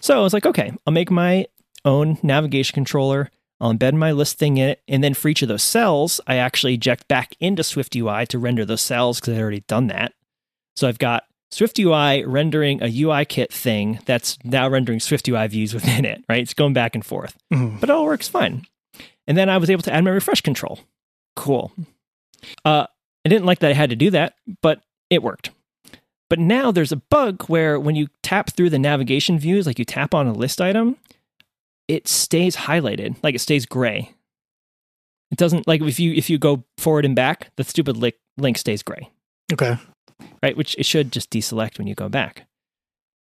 [0.00, 1.46] So I was like, okay, I'll make my
[1.84, 3.30] own navigation controller.
[3.60, 4.82] I'll embed my list thing in it.
[4.88, 8.64] And then for each of those cells, I actually eject back into SwiftUI to render
[8.64, 10.12] those cells because I'd already done that.
[10.76, 16.04] So I've got SwiftUI rendering a UI kit thing that's now rendering SwiftUI views within
[16.04, 16.42] it, right?
[16.42, 17.78] It's going back and forth, mm-hmm.
[17.78, 18.66] but it all works fine.
[19.26, 20.80] And then I was able to add my refresh control.
[21.36, 21.72] Cool.
[22.64, 22.86] Uh,
[23.24, 25.50] I didn't like that I had to do that, but it worked.
[26.30, 29.84] But now there's a bug where when you tap through the navigation views, like you
[29.84, 30.96] tap on a list item,
[31.88, 34.14] it stays highlighted, like it stays gray.
[35.32, 38.58] It doesn't like if you if you go forward and back, the stupid link, link
[38.58, 39.10] stays gray.
[39.52, 39.76] Okay.
[40.42, 42.46] Right, which it should just deselect when you go back.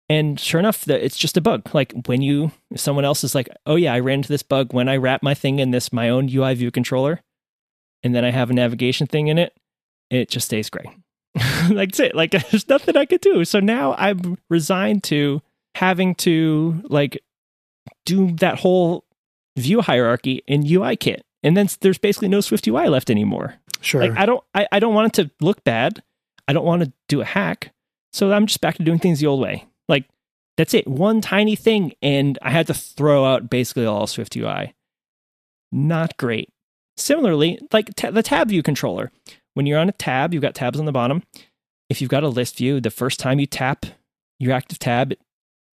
[0.10, 1.74] And sure enough, the, it's just a bug.
[1.74, 4.74] Like when you, if someone else is like, oh yeah, I ran into this bug
[4.74, 7.22] when I wrap my thing in this my own UI view controller,
[8.04, 9.54] and then I have a navigation thing in it,
[10.10, 10.94] it just stays gray.
[11.70, 12.16] Like that's it.
[12.16, 13.46] Like there's nothing I could do.
[13.46, 15.42] So now I'm resigned to
[15.76, 17.22] having to like
[18.06, 19.06] do that whole
[19.58, 21.24] view hierarchy in UI kit.
[21.44, 23.56] And then there's basically no Swift UI left anymore.
[23.82, 24.02] Sure.
[24.02, 26.02] Like I don't I, I don't want it to look bad.
[26.48, 27.74] I don't want to do a hack.
[28.14, 29.66] So I'm just back to doing things the old way.
[29.88, 30.06] Like
[30.56, 30.88] that's it.
[30.88, 34.74] One tiny thing and I had to throw out basically all Swift UI.
[35.72, 36.50] Not great.
[36.96, 39.12] Similarly, like ta- the tab view controller.
[39.58, 41.24] When you're on a tab, you've got tabs on the bottom.
[41.90, 43.88] If you've got a list view, the first time you tap
[44.38, 45.16] your active tab,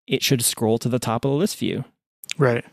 [0.08, 1.84] it should scroll to the top of the list view
[2.38, 2.64] right.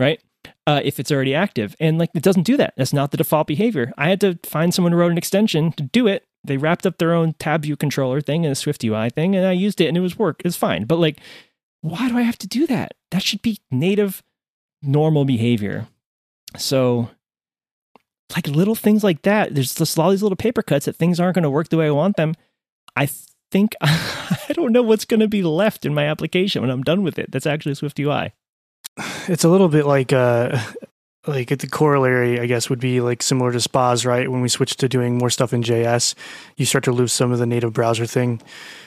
[0.00, 0.20] right?
[0.66, 1.76] Uh, if it's already active.
[1.78, 2.74] And like it doesn't do that.
[2.76, 3.92] That's not the default behavior.
[3.96, 6.26] I had to find someone who wrote an extension to do it.
[6.42, 9.46] They wrapped up their own tab view controller thing and a Swift UI thing, and
[9.46, 10.42] I used it and it was work.
[10.44, 10.84] It's fine.
[10.84, 11.20] But like,
[11.82, 12.94] why do I have to do that?
[13.12, 14.20] That should be native,
[14.82, 15.86] normal behavior.
[16.56, 17.10] So,
[18.34, 21.34] like little things like that, there's just all these little paper cuts that things aren't
[21.34, 22.34] going to work the way I want them.
[22.96, 23.08] I
[23.50, 27.02] think I don't know what's going to be left in my application when I'm done
[27.02, 27.30] with it.
[27.30, 28.32] That's actually Swift UI.
[29.28, 30.60] It's a little bit like uh
[31.26, 34.30] like the corollary, I guess, would be like similar to SPAs, right?
[34.30, 36.14] When we switch to doing more stuff in JS,
[36.56, 38.40] you start to lose some of the native browser thing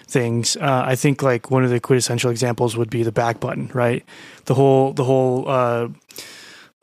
[0.08, 0.58] things.
[0.58, 4.04] Uh, I think like one of the quintessential examples would be the back button, right?
[4.46, 5.90] The whole the whole uh,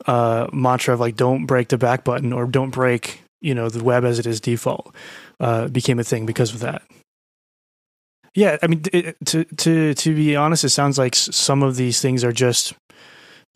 [0.07, 3.83] uh, mantra of like don't break the back button or don't break you know the
[3.83, 4.95] web as it is default
[5.39, 6.83] uh, became a thing because of that.
[8.33, 12.01] Yeah, I mean, it, to to to be honest, it sounds like some of these
[12.01, 12.73] things are just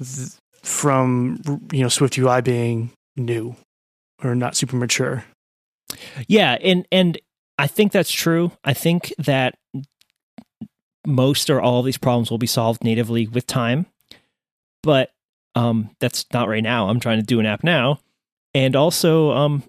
[0.04, 0.32] th-
[0.64, 1.40] from
[1.72, 3.56] you know Swift UI being new
[4.24, 5.24] or not super mature.
[6.28, 7.18] Yeah, and and
[7.58, 8.52] I think that's true.
[8.66, 9.56] I think that
[11.08, 13.86] most or all of these problems will be solved natively with time,
[14.84, 15.12] but
[15.56, 16.90] um, that's not right now.
[16.90, 18.00] I'm trying to do an app now,
[18.54, 19.64] and also um,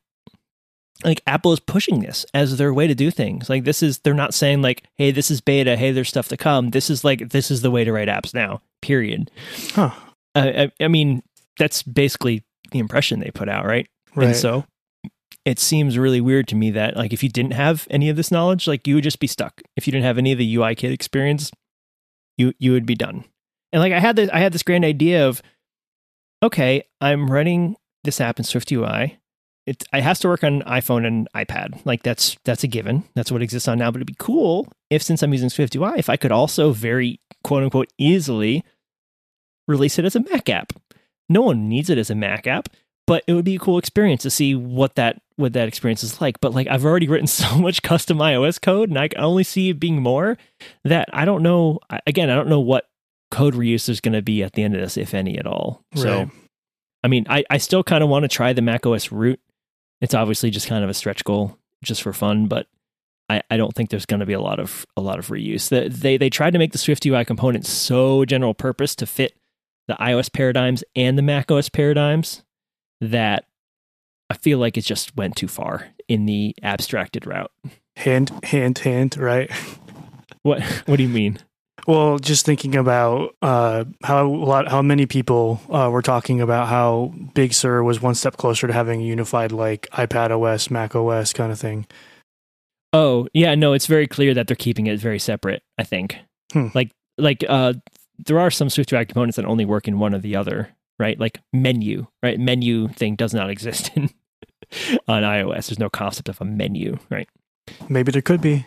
[1.05, 3.49] like Apple is pushing this as their way to do things.
[3.49, 5.77] Like this is they're not saying like, hey, this is beta.
[5.77, 6.71] Hey, there's stuff to come.
[6.71, 8.63] This is like this is the way to write apps now.
[8.83, 9.31] Period.
[9.73, 9.91] Huh.
[10.35, 11.23] I, I, I mean,
[11.59, 13.89] that's basically the impression they put out, right?
[14.15, 14.29] Right.
[14.29, 14.65] And so
[15.45, 18.31] it seems really weird to me that like if you didn't have any of this
[18.31, 19.63] knowledge, like you would just be stuck.
[19.77, 21.51] If you didn't have any of the UI kit experience,
[22.37, 23.25] you you would be done.
[23.73, 25.43] And like I had this I had this grand idea of
[26.47, 29.19] okay, I'm running this app in Swift UI.
[29.67, 31.81] It it has to work on iPhone and iPad.
[31.85, 33.05] Like that's that's a given.
[33.15, 33.91] That's what exists on now.
[33.91, 37.21] But it'd be cool if since I'm using Swift UI, if I could also very
[37.43, 38.65] quote unquote easily
[39.69, 40.73] release it as a Mac app.
[41.29, 42.69] No one needs it as a Mac app,
[43.09, 46.21] but it would be a cool experience to see what that what that experience is
[46.21, 46.41] like.
[46.41, 49.71] But like I've already written so much custom iOS code, and I can only see
[49.71, 50.39] it being more
[50.85, 51.81] that I don't know.
[52.07, 52.89] Again, I don't know what
[53.31, 55.83] code reuse there's going to be at the end of this, if any at all.
[55.95, 56.31] So,
[57.03, 59.41] I mean, I I still kind of want to try the Mac OS route.
[60.01, 62.67] It's obviously just kind of a stretch goal, just for fun, but.
[63.29, 65.69] I, I don't think there's going to be a lot of a lot of reuse.
[65.69, 69.35] The, they they tried to make the Swift UI component so general purpose to fit
[69.89, 72.45] the iOS paradigms and the Mac OS paradigms
[73.01, 73.47] that
[74.31, 77.51] I feel like it just went too far in the abstracted route.
[77.95, 79.17] Hint, hint, hint.
[79.17, 79.51] Right.
[80.43, 81.39] What what do you mean?
[81.87, 86.67] Well, just thinking about uh, how a lot, how many people uh, were talking about
[86.67, 90.97] how Big Sur was one step closer to having a unified like iPad OS, Mac
[90.97, 91.87] OS kind of thing.
[92.93, 96.19] Oh, yeah, no, it's very clear that they're keeping it very separate, I think.
[96.53, 96.69] Hmm.
[96.75, 97.75] Like like uh
[98.19, 101.19] there are some Swift UI components that only work in one or the other, right?
[101.19, 102.39] Like menu, right?
[102.39, 104.11] Menu thing does not exist in
[105.07, 105.69] on iOS.
[105.69, 107.29] There's no concept of a menu, right?
[107.89, 108.67] Maybe there could be.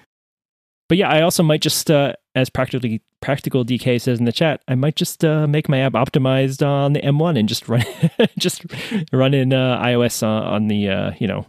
[0.88, 4.62] But yeah, I also might just, uh, as practically practical DK says in the chat,
[4.68, 7.84] I might just uh, make my app optimized on the M1 and just run
[8.38, 8.66] just
[9.12, 11.46] run in uh, iOS on, on the uh, you know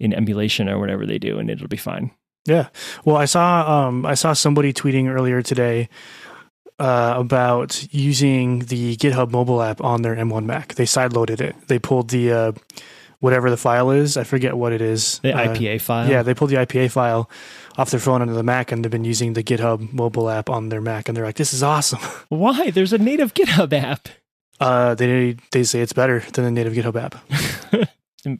[0.00, 2.10] in emulation or whatever they do, and it'll be fine.
[2.46, 2.68] Yeah.
[3.04, 5.88] Well, I saw um I saw somebody tweeting earlier today
[6.78, 10.74] uh, about using the GitHub mobile app on their M1 Mac.
[10.74, 11.56] They sideloaded it.
[11.66, 12.52] They pulled the uh,
[13.20, 14.16] whatever the file is.
[14.16, 15.18] I forget what it is.
[15.20, 16.08] The Uh, IPA file.
[16.08, 17.28] Yeah, they pulled the IPA file
[17.76, 20.68] off their phone onto the Mac, and they've been using the GitHub mobile app on
[20.68, 22.70] their Mac, and they're like, "This is awesome." Why?
[22.70, 24.08] There's a native GitHub app.
[24.60, 27.88] Uh, they they say it's better than the native GitHub app.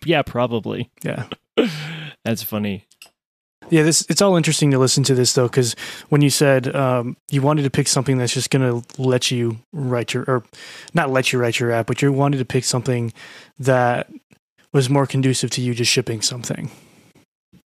[0.05, 0.91] yeah, probably.
[1.03, 1.27] Yeah.
[2.25, 2.85] That's funny.
[3.71, 5.75] Yeah, this it's all interesting to listen to this though, because
[6.09, 9.59] when you said um, you wanted to pick something that's just going to let you
[9.75, 10.43] write your or
[10.95, 13.13] not let you write your app, but you wanted to pick something
[13.59, 14.09] that
[14.73, 16.71] was more conducive to you just shipping something.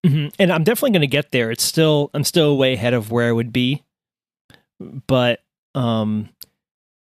[0.06, 1.52] hmm And I'm definitely going to get there.
[1.52, 3.84] It's still I'm still way ahead of where I would be,
[5.08, 5.42] but
[5.76, 6.30] um,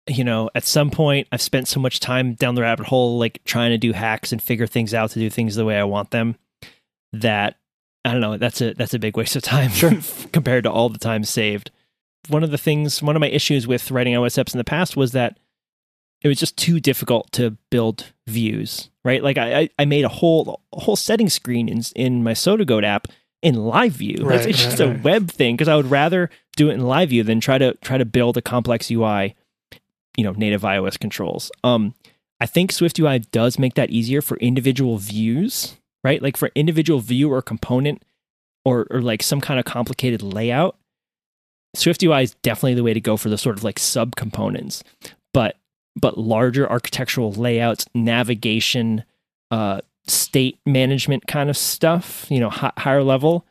[0.06, 3.40] you know, at some point I've spent so much time down the rabbit hole, like
[3.44, 6.10] trying to do hacks and figure things out to do things the way I want
[6.10, 6.36] them,
[7.12, 7.56] that
[8.04, 8.36] I don't know.
[8.36, 9.92] That's a that's a big waste of time Sure.
[10.32, 11.70] compared to all the time saved.
[12.28, 14.96] One of the things, one of my issues with writing iOS apps in the past
[14.96, 15.38] was that
[16.24, 19.22] it was just too difficult to build views, right?
[19.22, 23.08] Like I, I made a whole a whole setting screen in in my SodaGoat app
[23.42, 24.24] in live view.
[24.24, 25.04] Right, it's just right, a right.
[25.04, 27.98] web thing because I would rather do it in live view than try to try
[27.98, 29.36] to build a complex UI,
[30.16, 31.52] you know, native iOS controls.
[31.62, 31.94] Um,
[32.40, 36.22] I think Swift UI does make that easier for individual views, right?
[36.22, 38.02] Like for individual view or component
[38.64, 40.78] or or like some kind of complicated layout.
[41.76, 44.82] Swift UI is definitely the way to go for the sort of like sub components.
[45.34, 45.56] But
[45.96, 49.04] but larger architectural layouts, navigation,
[49.50, 53.46] uh, state management kind of stuff, you know, hi- higher level.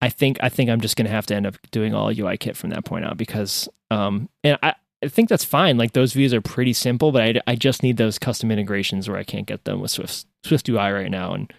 [0.00, 2.36] I think I think I'm just going to have to end up doing all UI
[2.36, 5.76] kit from that point on because, um, and I, I think that's fine.
[5.76, 9.18] Like those views are pretty simple, but I, I just need those custom integrations where
[9.18, 11.34] I can't get them with Swift Swift UI right now.
[11.34, 11.52] And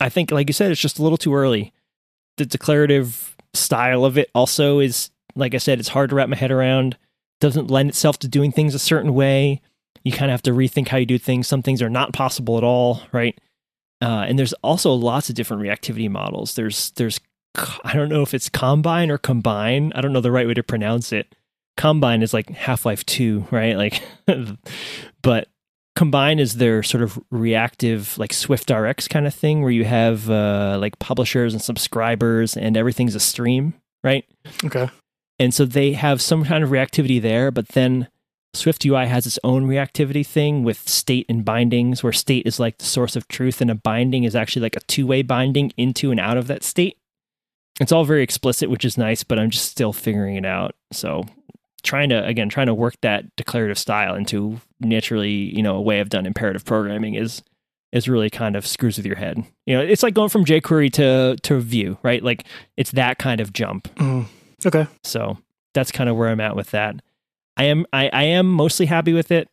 [0.00, 1.72] I think, like you said, it's just a little too early.
[2.36, 6.36] The declarative style of it also is, like I said, it's hard to wrap my
[6.36, 6.96] head around.
[7.40, 9.60] Doesn't lend itself to doing things a certain way.
[10.04, 11.46] You kind of have to rethink how you do things.
[11.46, 13.38] Some things are not possible at all, right?
[14.00, 16.54] Uh, and there's also lots of different reactivity models.
[16.54, 17.20] There's there's
[17.84, 19.92] I don't know if it's combine or combine.
[19.94, 21.34] I don't know the right way to pronounce it.
[21.76, 23.76] Combine is like Half Life Two, right?
[23.76, 24.02] Like,
[25.22, 25.48] but
[25.96, 30.30] combine is their sort of reactive like Swift RX kind of thing, where you have
[30.30, 33.74] uh, like publishers and subscribers, and everything's a stream,
[34.04, 34.24] right?
[34.64, 34.88] Okay.
[35.38, 38.08] And so they have some kind of reactivity there, but then
[38.54, 42.78] Swift UI has its own reactivity thing with state and bindings, where state is like
[42.78, 46.10] the source of truth, and a binding is actually like a two way binding into
[46.10, 46.98] and out of that state.
[47.80, 50.74] It's all very explicit, which is nice, but I'm just still figuring it out.
[50.92, 51.24] So
[51.84, 56.00] trying to again trying to work that declarative style into naturally, you know, a way
[56.00, 57.42] I've done imperative programming is
[57.92, 59.42] is really kind of screws with your head.
[59.66, 62.22] You know, it's like going from jQuery to to Vue, right?
[62.22, 62.44] Like
[62.76, 63.94] it's that kind of jump.
[63.96, 64.26] Mm.
[64.64, 64.86] Okay.
[65.04, 65.38] So
[65.74, 66.96] that's kind of where I'm at with that.
[67.56, 69.48] I am I, I am mostly happy with it.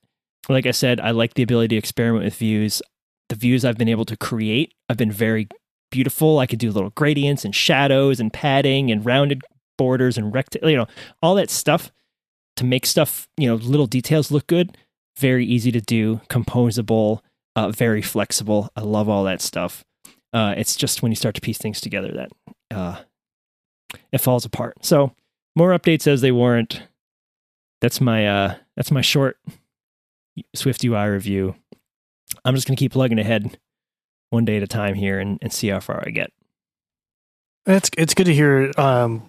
[0.47, 2.81] Like I said, I like the ability to experiment with views.
[3.29, 5.47] The views I've been able to create I've been very
[5.91, 6.39] beautiful.
[6.39, 9.41] I could do little gradients and shadows and padding and rounded
[9.77, 10.87] borders and rect you know,
[11.21, 11.91] all that stuff
[12.57, 14.77] to make stuff, you know, little details look good.
[15.17, 17.19] Very easy to do, composable,
[17.55, 18.69] uh, very flexible.
[18.75, 19.83] I love all that stuff.
[20.33, 22.99] Uh, it's just when you start to piece things together that uh,
[24.11, 24.85] it falls apart.
[24.85, 25.13] So
[25.55, 26.81] more updates as they warrant.
[27.81, 29.37] That's my uh that's my short
[30.53, 31.55] Swift UI review.
[32.43, 33.57] I'm just gonna keep plugging ahead
[34.29, 36.31] one day at a time here and, and see how far I get.
[37.65, 39.23] It's it's good to hear um,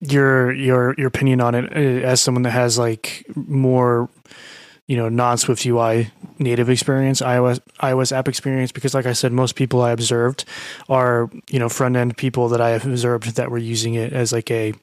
[0.00, 4.08] your your your opinion on it uh, as someone that has like more
[4.90, 8.72] you know non Swift UI native experience, iOS iOS app experience.
[8.72, 10.44] Because like I said, most people I observed
[10.88, 14.32] are you know front end people that I have observed that were using it as
[14.32, 14.74] like a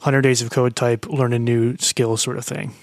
[0.00, 2.74] hundred days of code type, learn a new skill sort of thing.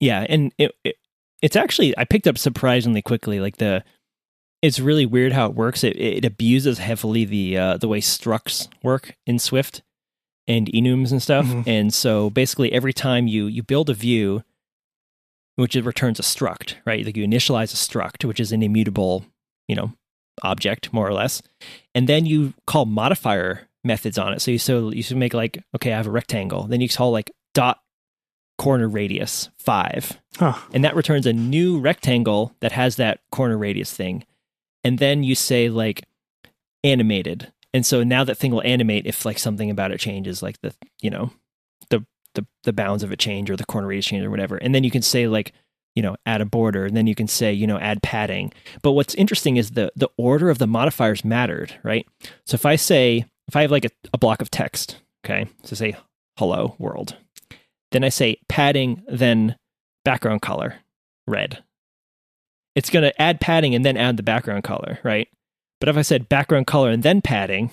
[0.00, 0.96] Yeah, and it, it
[1.40, 3.38] it's actually I picked up surprisingly quickly.
[3.38, 3.84] Like the
[4.62, 5.84] it's really weird how it works.
[5.84, 9.82] It it abuses heavily the uh, the way structs work in Swift
[10.48, 11.46] and enums and stuff.
[11.46, 11.62] Mhm.
[11.68, 14.42] And so basically, every time you you build a view,
[15.56, 17.04] which it returns a struct, right?
[17.04, 19.24] Like you initialize a struct, which is an immutable,
[19.68, 19.92] you know,
[20.42, 21.42] object more or less,
[21.94, 24.40] and then you call modifier methods on it.
[24.40, 26.64] So you so you should make like okay, I have a rectangle.
[26.64, 27.80] Then you call like dot
[28.58, 30.58] corner radius five Huh.
[30.72, 34.24] and that returns a new rectangle that has that corner radius thing.
[34.82, 36.04] And then you say like
[36.84, 37.52] animated.
[37.74, 40.74] And so now that thing will animate if like something about it changes, like the
[41.00, 41.32] you know,
[41.90, 42.04] the
[42.36, 44.56] the the bounds of a change or the corner radius change or whatever.
[44.56, 45.52] And then you can say like,
[45.94, 48.52] you know, add a border, and then you can say, you know, add padding.
[48.82, 52.06] But what's interesting is the the order of the modifiers mattered, right?
[52.46, 55.74] So if I say if I have like a, a block of text, okay, so
[55.74, 55.96] say
[56.38, 57.16] hello world,
[57.92, 59.56] then I say padding, then
[60.04, 60.76] background color,
[61.26, 61.62] red.
[62.74, 65.28] It's going to add padding and then add the background color, right?
[65.80, 67.70] But if I said background color and then padding,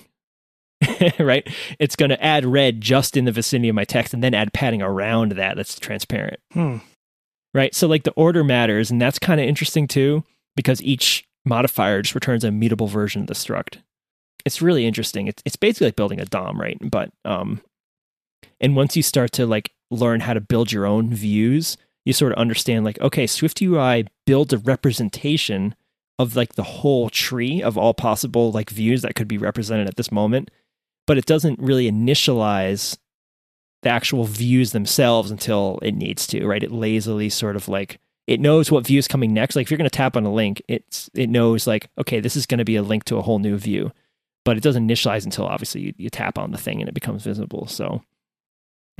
[1.18, 1.46] right,
[1.78, 4.52] it's going to add red just in the vicinity of my text and then add
[4.52, 6.78] padding around that that's transparent, Hmm.
[7.52, 7.74] right?
[7.74, 10.24] So, like the order matters, and that's kind of interesting too,
[10.56, 13.78] because each modifier just returns a mutable version of the struct.
[14.44, 15.26] It's really interesting.
[15.26, 16.78] It's, it's basically like building a DOM, right?
[16.80, 17.60] But, um,
[18.60, 22.32] and once you start to like learn how to build your own views, you sort
[22.32, 25.74] of understand like, okay, Swift UI builds a representation
[26.18, 29.96] of like the whole tree of all possible like views that could be represented at
[29.96, 30.50] this moment,
[31.06, 32.96] but it doesn't really initialize
[33.82, 36.62] the actual views themselves until it needs to, right?
[36.62, 39.54] It lazily sort of like it knows what view is coming next.
[39.56, 42.36] Like if you're going to tap on a link, it's it knows like, okay, this
[42.36, 43.92] is going to be a link to a whole new view,
[44.44, 47.22] but it doesn't initialize until obviously you, you tap on the thing and it becomes
[47.22, 47.66] visible.
[47.66, 48.02] So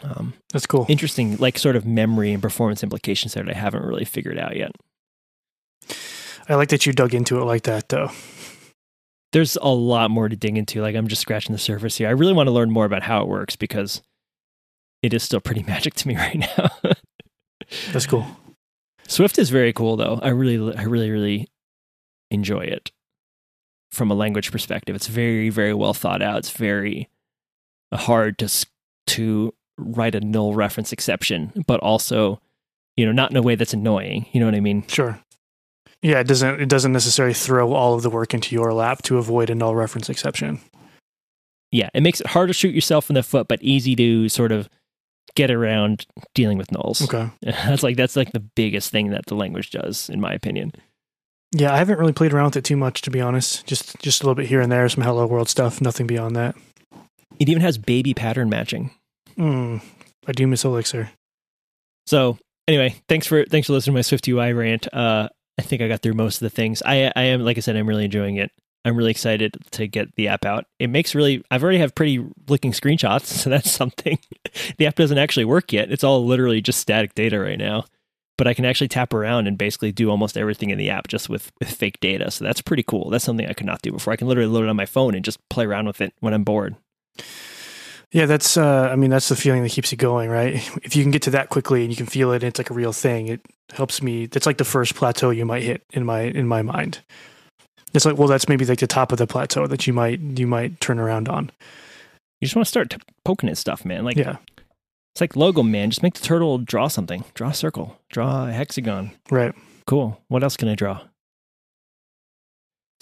[0.02, 0.84] Um, That's cool.
[0.90, 4.72] interesting, like sort of memory and performance implications that I haven't really figured out yet.
[6.48, 8.10] I like that you dug into it like that, though.
[9.34, 10.80] There's a lot more to dig into.
[10.80, 12.06] Like I'm just scratching the surface here.
[12.06, 14.00] I really want to learn more about how it works because
[15.02, 16.70] it is still pretty magic to me right now.
[17.92, 18.24] That's cool.
[19.08, 20.20] Swift is very cool though.
[20.22, 21.48] I really, I really, really
[22.30, 22.92] enjoy it
[23.90, 24.94] from a language perspective.
[24.94, 26.38] It's very, very well thought out.
[26.38, 27.08] It's very
[27.92, 28.48] hard to
[29.06, 32.40] to write a null reference exception, but also,
[32.96, 34.26] you know, not in a way that's annoying.
[34.30, 34.86] You know what I mean?
[34.86, 35.18] Sure.
[36.04, 39.16] Yeah, it doesn't it doesn't necessarily throw all of the work into your lap to
[39.16, 40.60] avoid a null reference exception.
[41.72, 44.52] Yeah, it makes it hard to shoot yourself in the foot, but easy to sort
[44.52, 44.68] of
[45.34, 47.02] get around dealing with nulls.
[47.02, 47.30] Okay.
[47.42, 50.72] That's like that's like the biggest thing that the language does, in my opinion.
[51.52, 53.66] Yeah, I haven't really played around with it too much to be honest.
[53.66, 56.54] Just just a little bit here and there, some hello world stuff, nothing beyond that.
[57.38, 58.90] It even has baby pattern matching.
[59.38, 59.80] Mm,
[60.26, 61.12] I do miss Elixir.
[62.06, 62.36] So
[62.68, 64.92] anyway, thanks for thanks for listening to my Swift UI rant.
[64.92, 66.82] Uh, I think I got through most of the things.
[66.84, 68.50] I I am like I said, I'm really enjoying it.
[68.84, 70.66] I'm really excited to get the app out.
[70.78, 74.18] It makes really I've already have pretty looking screenshots, so that's something.
[74.78, 75.90] the app doesn't actually work yet.
[75.90, 77.84] It's all literally just static data right now.
[78.36, 81.28] But I can actually tap around and basically do almost everything in the app just
[81.28, 82.32] with, with fake data.
[82.32, 83.08] So that's pretty cool.
[83.08, 84.12] That's something I could not do before.
[84.12, 86.34] I can literally load it on my phone and just play around with it when
[86.34, 86.74] I'm bored.
[88.14, 90.54] Yeah, that's uh I mean that's the feeling that keeps you going, right?
[90.84, 92.70] If you can get to that quickly and you can feel it and it's like
[92.70, 93.40] a real thing, it
[93.72, 97.00] helps me that's like the first plateau you might hit in my in my mind.
[97.92, 100.46] It's like well that's maybe like the top of the plateau that you might you
[100.46, 101.50] might turn around on.
[102.40, 104.04] You just want to start t- poking at stuff, man.
[104.04, 104.36] Like Yeah.
[105.14, 105.90] it's like logo, man.
[105.90, 107.24] Just make the turtle draw something.
[107.34, 107.98] Draw a circle.
[108.10, 109.10] Draw a hexagon.
[109.28, 109.54] Right.
[109.88, 110.20] Cool.
[110.28, 111.00] What else can I draw?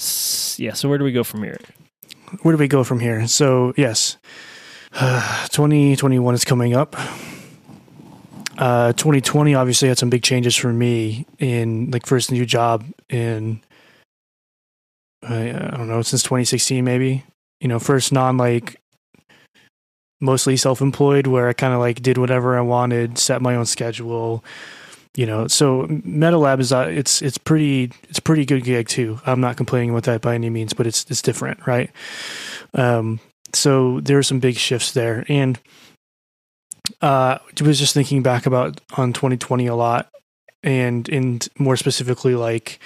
[0.01, 0.73] S- yeah.
[0.73, 1.59] So where do we go from here?
[2.43, 3.27] Where do we go from here?
[3.27, 4.17] So, yes.
[5.51, 6.97] 2021 is coming up.
[8.59, 13.63] Uh 2020 obviously had some big changes for me in like first new job in
[15.23, 17.25] I, I don't know, since 2016 maybe.
[17.61, 18.81] You know, first non like
[20.21, 24.45] mostly self-employed where I kind of like did whatever I wanted, set my own schedule,
[25.17, 25.49] you know.
[25.49, 29.21] So Meta Lab is uh, it's it's pretty it's pretty good gig too.
[29.25, 31.91] I'm not complaining about that by any means, but it's it's different, right?
[32.75, 33.21] Um
[33.55, 35.59] so there are some big shifts there and
[37.01, 40.11] uh I was just thinking back about on 2020 a lot
[40.63, 42.81] and and more specifically like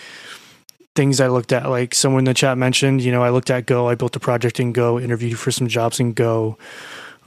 [0.95, 3.67] things I looked at like someone in the chat mentioned, you know, I looked at
[3.67, 6.57] Go, I built a project in Go, interviewed for some jobs in Go.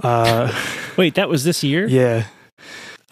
[0.02, 0.52] Uh
[0.98, 1.88] Wait, that was this year?
[1.88, 2.26] yeah.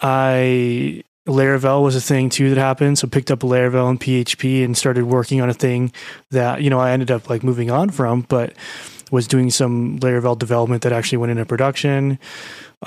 [0.00, 2.98] I Laravel was a thing too that happened.
[2.98, 5.92] So picked up Laravel and PHP and started working on a thing
[6.30, 8.54] that, you know, I ended up like moving on from, but
[9.10, 12.18] was doing some Laravel development that actually went into production.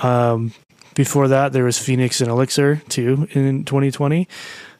[0.00, 0.52] Um,
[0.94, 4.28] before that, there was Phoenix and Elixir too in 2020.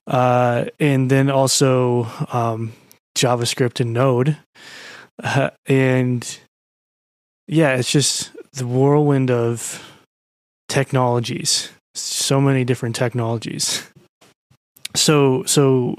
[0.06, 2.72] Uh, and then also um,
[3.16, 4.36] JavaScript and Node.
[5.22, 6.40] Uh, and
[7.46, 9.88] yeah, it's just the whirlwind of
[10.68, 13.86] technologies so many different technologies
[14.94, 15.96] so so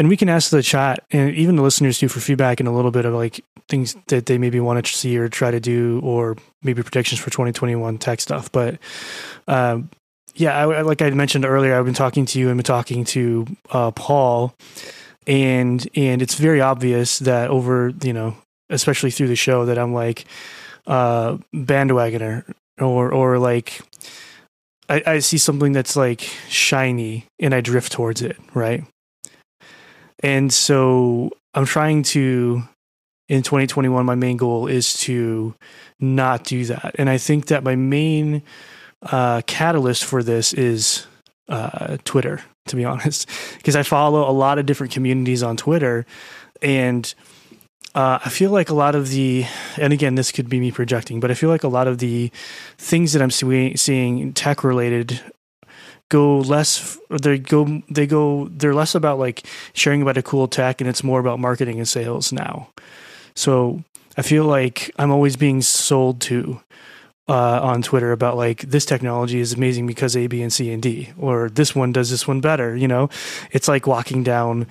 [0.00, 2.72] and we can ask the chat and even the listeners too for feedback and a
[2.72, 6.00] little bit of like things that they maybe want to see or try to do
[6.02, 8.78] or maybe predictions for 2021 tech stuff but
[9.46, 9.90] um
[10.34, 13.46] yeah I, like i mentioned earlier i've been talking to you and been talking to
[13.72, 14.54] uh, paul
[15.26, 18.38] and and it's very obvious that over you know
[18.70, 20.24] especially through the show that i'm like
[20.86, 23.82] uh bandwagoner or or like
[24.88, 28.82] I, I see something that's like shiny and I drift towards it, right?
[30.22, 32.62] And so I'm trying to
[33.28, 35.54] in 2021 my main goal is to
[36.00, 36.96] not do that.
[36.98, 38.42] And I think that my main
[39.02, 41.06] uh, catalyst for this is
[41.48, 46.06] uh, Twitter, to be honest, because I follow a lot of different communities on Twitter
[46.60, 47.14] and
[47.94, 49.46] uh, I feel like a lot of the,
[49.76, 52.30] and again, this could be me projecting, but I feel like a lot of the
[52.78, 55.20] things that I'm see- seeing tech related
[56.10, 56.98] go less.
[57.08, 57.82] They go.
[57.88, 58.48] They go.
[58.50, 61.88] They're less about like sharing about a cool tech, and it's more about marketing and
[61.88, 62.68] sales now.
[63.34, 63.82] So
[64.18, 66.60] I feel like I'm always being sold to
[67.26, 70.82] uh, on Twitter about like this technology is amazing because A, B, and C and
[70.82, 72.76] D, or this one does this one better.
[72.76, 73.08] You know,
[73.52, 74.66] it's like walking down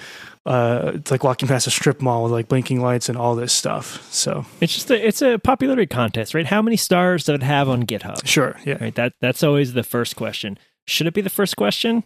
[0.45, 3.53] uh, it's like walking past a strip mall with like blinking lights and all this
[3.53, 4.11] stuff.
[4.11, 6.45] So It's just a it's a popularity contest, right?
[6.45, 8.25] How many stars does it have on GitHub?
[8.25, 8.95] sure, yeah, Right.
[8.95, 10.57] That that's always the first question.
[10.89, 12.03] Should it be the first question?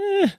[0.00, 0.30] Eh,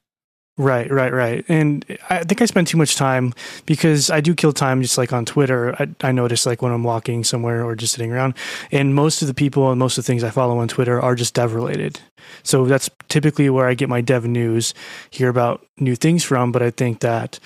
[0.56, 1.44] Right, right, right.
[1.50, 3.34] And I think I spend too much time
[3.66, 5.76] because I do kill time just like on Twitter.
[5.80, 8.36] I, I notice like when I'm walking somewhere or just sitting around.
[8.72, 11.16] And most of the people and most of the things I follow on Twitter are
[11.16, 12.00] just dev related.
[12.44, 14.76] So that's typically where I get my dev news,
[15.10, 16.52] hear about new things from.
[16.52, 17.40] But I think that,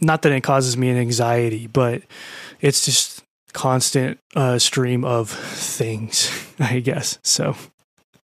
[0.00, 2.00] not that it causes me an anxiety, but
[2.62, 3.22] it's just
[3.52, 7.18] constant uh, stream of things, I guess.
[7.22, 7.56] So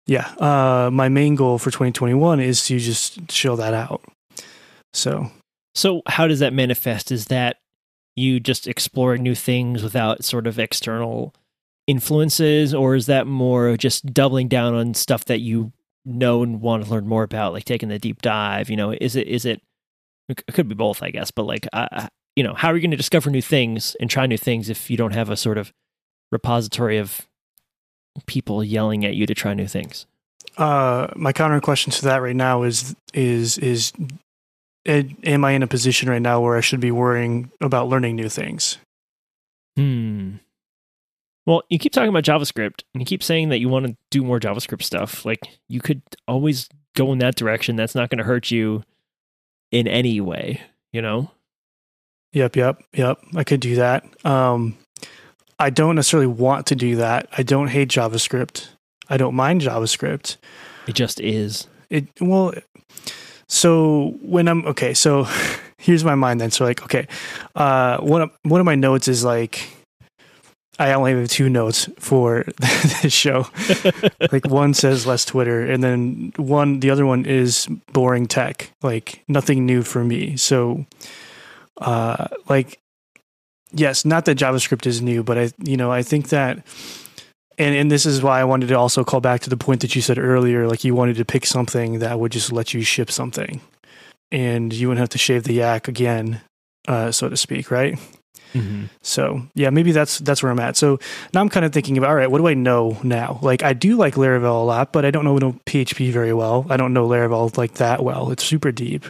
[0.06, 4.04] yeah, uh, my main goal for 2021 is to just chill that out.
[4.94, 5.30] So,
[5.74, 7.10] So how does that manifest?
[7.10, 7.58] Is that
[8.14, 11.34] you just exploring new things without sort of external
[11.86, 15.72] influences, or is that more just doubling down on stuff that you
[16.04, 18.70] know and want to learn more about, like taking the deep dive?
[18.70, 19.60] You know, is it is it?
[20.28, 21.30] It could be both, I guess.
[21.30, 21.68] But like,
[22.36, 24.90] you know, how are you going to discover new things and try new things if
[24.90, 25.72] you don't have a sort of
[26.32, 27.26] repository of
[28.26, 30.06] people yelling at you to try new things?
[30.56, 33.92] uh, my counter question to that right now is is is
[34.86, 38.28] am I in a position right now where I should be worrying about learning new
[38.28, 38.78] things?
[39.76, 40.36] Hmm.
[41.44, 44.22] Well, you keep talking about JavaScript and you keep saying that you want to do
[44.22, 45.24] more JavaScript stuff.
[45.24, 47.76] Like you could always go in that direction.
[47.76, 48.82] That's not going to hurt you
[49.70, 50.62] in any way,
[50.92, 51.30] you know?
[52.32, 53.18] Yep, yep, yep.
[53.36, 54.04] I could do that.
[54.26, 54.76] Um,
[55.58, 57.28] I don't necessarily want to do that.
[57.36, 58.68] I don't hate JavaScript.
[59.08, 60.36] I don't mind JavaScript.
[60.86, 61.66] It just is.
[61.90, 62.52] It well,
[63.48, 65.26] so when I'm okay, so
[65.78, 66.50] here's my mind then.
[66.50, 67.06] So like, okay,
[67.54, 69.68] uh, one of one of my notes is like,
[70.78, 72.44] I only have two notes for
[73.02, 73.46] this show.
[74.32, 79.22] like one says less Twitter, and then one the other one is boring tech, like
[79.28, 80.36] nothing new for me.
[80.36, 80.84] So,
[81.78, 82.80] uh, like,
[83.76, 86.64] yes, not that JavaScript is new, but I, you know, I think that
[87.58, 89.94] and and this is why I wanted to also call back to the point that
[89.94, 93.10] you said earlier, like you wanted to pick something that would just let you ship
[93.10, 93.60] something,
[94.30, 96.40] and you wouldn't have to shave the yak again,
[96.88, 97.98] uh, so to speak, right?
[98.52, 98.84] Mm-hmm.
[99.02, 100.76] So yeah, maybe that's that's where I'm at.
[100.76, 100.98] So
[101.32, 103.38] now I'm kind of thinking about all right, what do I know now?
[103.42, 106.66] Like I do like Laravel a lot, but I don't know, know PHP very well.
[106.68, 108.30] I don't know Laravel like that well.
[108.30, 109.04] It's super deep.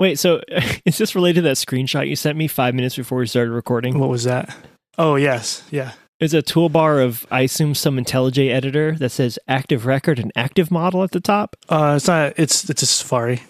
[0.00, 0.40] Wait, so
[0.84, 3.98] is this related to that screenshot you sent me five minutes before we started recording?
[3.98, 4.54] What was that?
[4.98, 5.92] Oh yes, yeah.
[6.20, 10.70] It's a toolbar of, I assume, some IntelliJ editor that says active record and active
[10.70, 11.56] model at the top.
[11.68, 12.34] Uh, it's not.
[12.36, 13.42] It's it's a Safari.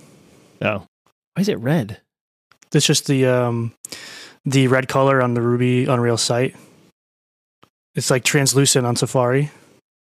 [0.62, 0.78] Oh,
[1.34, 2.00] why is it red?
[2.72, 3.74] It's just the um
[4.44, 6.56] the red color on the Ruby on Rails site.
[7.94, 9.50] It's like translucent on Safari.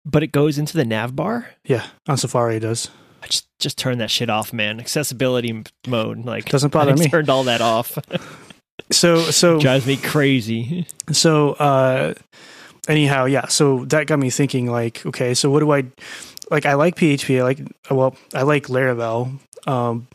[0.06, 1.50] But it goes into the nav bar.
[1.64, 2.90] Yeah, on Safari it does.
[3.22, 4.80] I just just turn that shit off, man.
[4.80, 7.08] Accessibility mode, like Doesn't bother I me.
[7.10, 7.98] turned all that off.
[8.90, 10.88] So so Drives me crazy.
[11.12, 12.14] so uh
[12.90, 13.48] anyhow, yeah.
[13.48, 15.84] So that got me thinking like, okay, so what do I
[16.50, 17.60] like I like PHP, I like
[17.90, 19.40] well, I like Laravel.
[19.68, 20.08] Um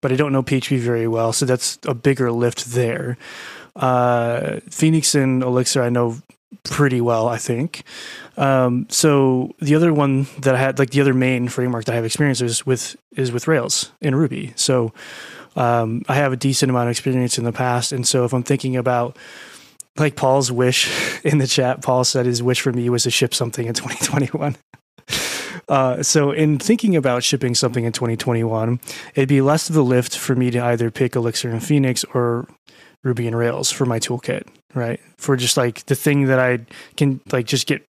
[0.00, 3.18] but I don't know PHP very well, so that's a bigger lift there.
[3.76, 6.16] Uh Phoenix and Elixir I know
[6.62, 7.82] pretty well, I think.
[8.36, 11.96] Um, so the other one that I had, like the other main framework that I
[11.96, 14.52] have experience is with is with Rails in Ruby.
[14.56, 14.92] So
[15.56, 18.42] um, I have a decent amount of experience in the past, and so if I'm
[18.42, 19.16] thinking about
[19.96, 20.90] like Paul's wish
[21.24, 24.56] in the chat, Paul said his wish for me was to ship something in 2021.
[25.68, 28.80] Uh, so in thinking about shipping something in 2021,
[29.14, 32.46] it'd be less of a lift for me to either pick Elixir and Phoenix or
[33.02, 35.00] Ruby and Rails for my toolkit, right?
[35.16, 36.60] For just like the thing that I
[36.96, 37.86] can like just get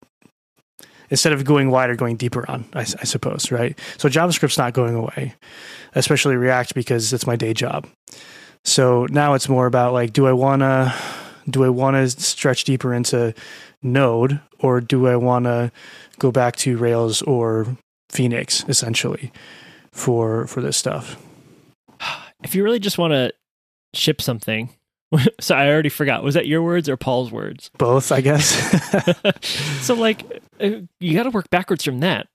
[1.09, 3.77] instead of going wider, going deeper on, I, I suppose, right?
[3.97, 5.33] So JavaScript's not going away,
[5.95, 7.87] especially React because it's my day job.
[8.63, 10.93] So now it's more about like, do I wanna
[11.49, 13.33] do I want to stretch deeper into
[13.81, 15.71] Node or do I want to
[16.19, 17.77] go back to Rails or
[18.09, 19.31] Phoenix essentially
[19.91, 21.17] for for this stuff?
[22.41, 23.33] If you really just want to
[23.93, 24.69] ship something,
[25.39, 26.23] so I already forgot.
[26.23, 27.71] Was that your words or Paul's words?
[27.77, 28.47] Both, I guess.
[29.85, 32.27] so like, uh, you got to work backwards from that.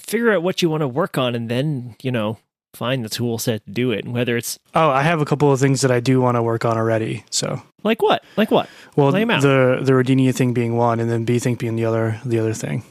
[0.00, 2.38] Figure out what you want to work on, and then you know
[2.74, 4.04] find the tool set to do it.
[4.06, 6.42] And whether it's oh, I have a couple of things that I do want to
[6.42, 7.24] work on already.
[7.30, 8.70] So like what, like what.
[8.96, 9.42] well, Lay 'em out.
[9.42, 12.54] the the Rodinia thing being one, and then B think being the other the other
[12.54, 12.84] thing.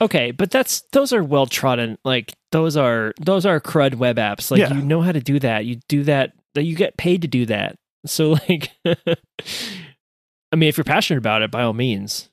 [0.00, 1.96] Okay, but that's those are well trodden.
[2.04, 4.50] Like those are those are crud web apps.
[4.50, 4.74] Like Yeah.
[4.74, 5.64] you know how to do that.
[5.64, 6.32] You do that.
[6.54, 7.76] That you get paid to do that.
[8.06, 12.28] So like, I mean, if you're passionate about it, by all means.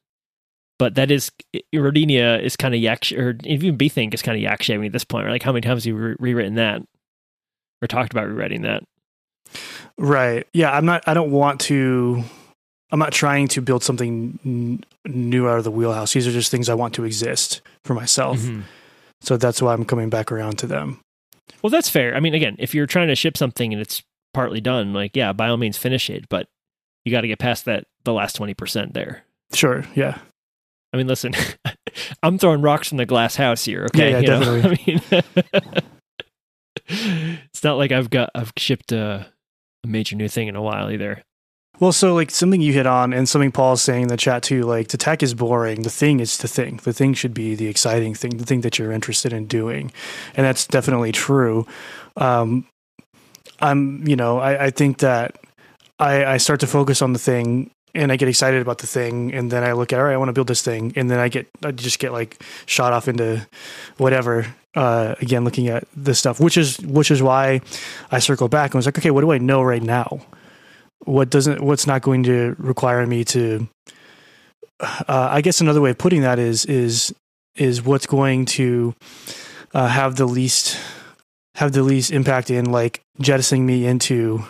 [0.80, 1.32] But that is
[1.76, 5.04] Rodinia is kind of yaksh, or even Bthink is kind of yak shaving at this
[5.04, 5.26] point.
[5.26, 5.32] Right?
[5.34, 6.82] Like how many times have you re- rewritten that,
[7.84, 8.84] or talked about rewriting that?
[9.98, 10.48] Right.
[10.54, 10.72] Yeah.
[10.72, 11.04] I'm not.
[11.08, 12.24] I don't want to.
[12.92, 16.14] I'm not trying to build something n- new out of the wheelhouse.
[16.14, 18.40] These are just things I want to exist for myself.
[18.40, 18.64] Mhm.
[19.22, 21.00] So that's why I'm coming back around to them.
[21.62, 22.16] Well, that's fair.
[22.16, 24.02] I mean, again, if you're trying to ship something and it's
[24.34, 26.48] partly done, like yeah, by all means finish it, but
[27.06, 29.24] you got to get past that the last 20% there.
[29.54, 29.84] Sure.
[29.96, 30.20] Yeah.
[30.94, 31.34] I mean, listen,
[32.24, 33.86] I'm throwing rocks from the glass house here.
[33.86, 34.62] Okay, Yeah, yeah, You know?
[34.62, 35.02] I mean,
[37.54, 39.28] it's not like I've got I've shipped a,
[39.84, 41.24] a major new thing in a while either.
[41.80, 44.64] Well, so like something you hit on, and something Paul's saying in the chat too.
[44.64, 45.82] Like the tech is boring.
[45.82, 46.80] The thing is the thing.
[46.84, 48.38] The thing should be the exciting thing.
[48.38, 49.92] The thing that you're interested in doing,
[50.36, 51.66] and that's definitely true.
[52.18, 52.68] Um,
[53.62, 55.38] I'm, you know, I, I think that
[56.00, 59.34] I, I start to focus on the thing and I get excited about the thing,
[59.34, 61.20] and then I look at, all right, I want to build this thing, and then
[61.20, 63.46] I get, I just get like shot off into
[63.98, 64.48] whatever.
[64.74, 67.60] Uh, again, looking at this stuff, which is which is why
[68.10, 70.22] I circle back and was like, okay, what do I know right now?
[71.04, 73.68] What doesn't, what's not going to require me to?
[74.80, 77.14] Uh, I guess another way of putting that is is
[77.56, 78.96] is what's going to
[79.74, 80.80] uh, have the least
[81.56, 84.44] have the least impact in like jettisoning me into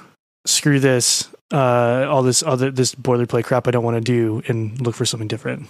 [0.46, 4.80] screw this uh, all this other this boilerplate crap I don't want to do and
[4.82, 5.68] look for something different.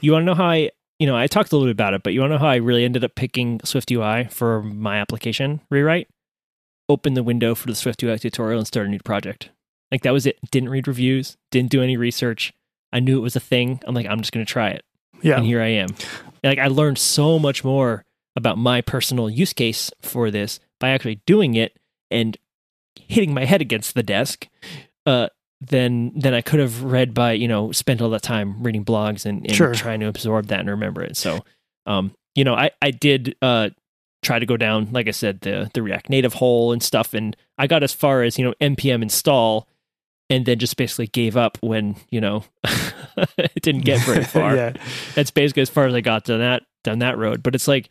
[0.00, 2.02] You want to know how I, you know, I talked a little bit about it,
[2.02, 4.98] but you want to know how I really ended up picking Swift UI for my
[4.98, 6.08] application rewrite?
[6.88, 9.50] Open the window for the Swift UI tutorial and start a new project.
[9.90, 10.38] Like that was it.
[10.50, 12.52] Didn't read reviews, didn't do any research.
[12.92, 13.80] I knew it was a thing.
[13.86, 14.82] I'm like, I'm just going to try it.
[15.22, 15.88] Yeah, And here I am.
[16.42, 18.04] Like I learned so much more
[18.36, 21.76] about my personal use case for this by actually doing it
[22.10, 22.36] and
[22.98, 24.48] hitting my head against the desk
[25.06, 25.28] uh,
[25.60, 29.24] than than I could have read by you know spent all that time reading blogs
[29.26, 29.74] and, and Sure.
[29.74, 31.16] trying to absorb that and remember it.
[31.16, 31.44] So,
[31.86, 33.70] um, you know, I I did uh
[34.22, 37.36] try to go down like I said the the React Native hole and stuff, and
[37.58, 39.68] I got as far as you know npm install,
[40.30, 42.44] and then just basically gave up when you know
[43.38, 44.72] it didn't get very far yeah,
[45.14, 47.42] that's basically as far as I got to that down that road.
[47.42, 47.88] But it's like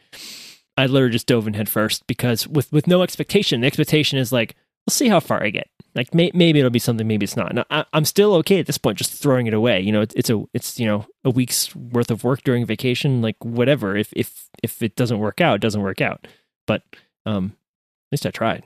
[0.78, 3.62] I literally just dove in head first because with with no expectation.
[3.62, 5.70] The expectation is like we'll see how far I get.
[5.94, 7.54] Like may, maybe it'll be something, maybe it's not.
[7.54, 9.82] Now, I, I'm still okay at this point, just throwing it away.
[9.82, 13.22] You know, it's, it's a it's you know a week's worth of work during vacation,
[13.22, 13.98] like whatever.
[13.98, 16.28] If if if it doesn't work out, it doesn't work out.
[16.66, 16.84] But
[17.26, 17.54] um,
[18.08, 18.64] at least I tried.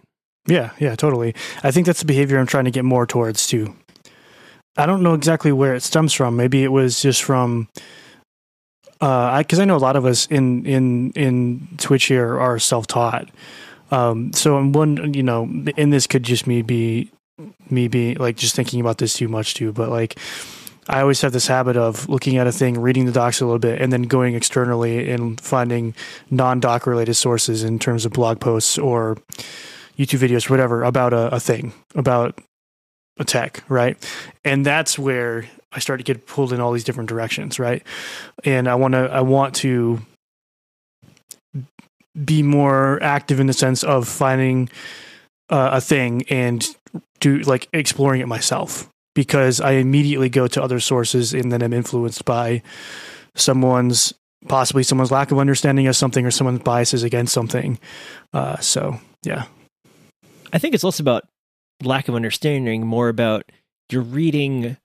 [0.48, 1.34] yeah, yeah, totally.
[1.64, 3.76] I think that's the behavior I'm trying to get more towards too.
[4.78, 6.36] I don't know exactly where it stems from.
[6.36, 7.70] Maybe it was just from
[9.02, 12.88] uh because I, know a lot of us in in in Twitch here are self
[12.88, 13.30] taught.
[13.92, 15.44] Um, so I'm one, you know,
[15.78, 17.12] and this could just me be
[17.70, 19.72] me be like just thinking about this too much too.
[19.72, 20.18] But like,
[20.88, 23.60] I always have this habit of looking at a thing, reading the docs a little
[23.60, 25.94] bit, and then going externally and finding
[26.30, 29.18] non doc related sources in terms of blog posts or
[29.98, 32.40] YouTube videos, whatever, about a, a thing, about
[33.18, 33.98] a tech, right?
[34.44, 37.84] And that's where I start to get pulled in all these different directions, right?
[38.44, 40.02] And I want to, I want to
[42.24, 44.70] be more active in the sense of finding
[45.50, 46.66] uh, a thing and
[47.20, 51.74] do like exploring it myself because I immediately go to other sources and then I'm
[51.74, 52.62] influenced by
[53.36, 54.14] someone's
[54.48, 57.80] possibly someone's lack of understanding of something or someone's biases against something.
[58.34, 59.46] Uh, so yeah,
[60.54, 61.24] I think it's less about
[61.84, 63.44] lack of understanding, more about
[63.90, 64.78] you're reading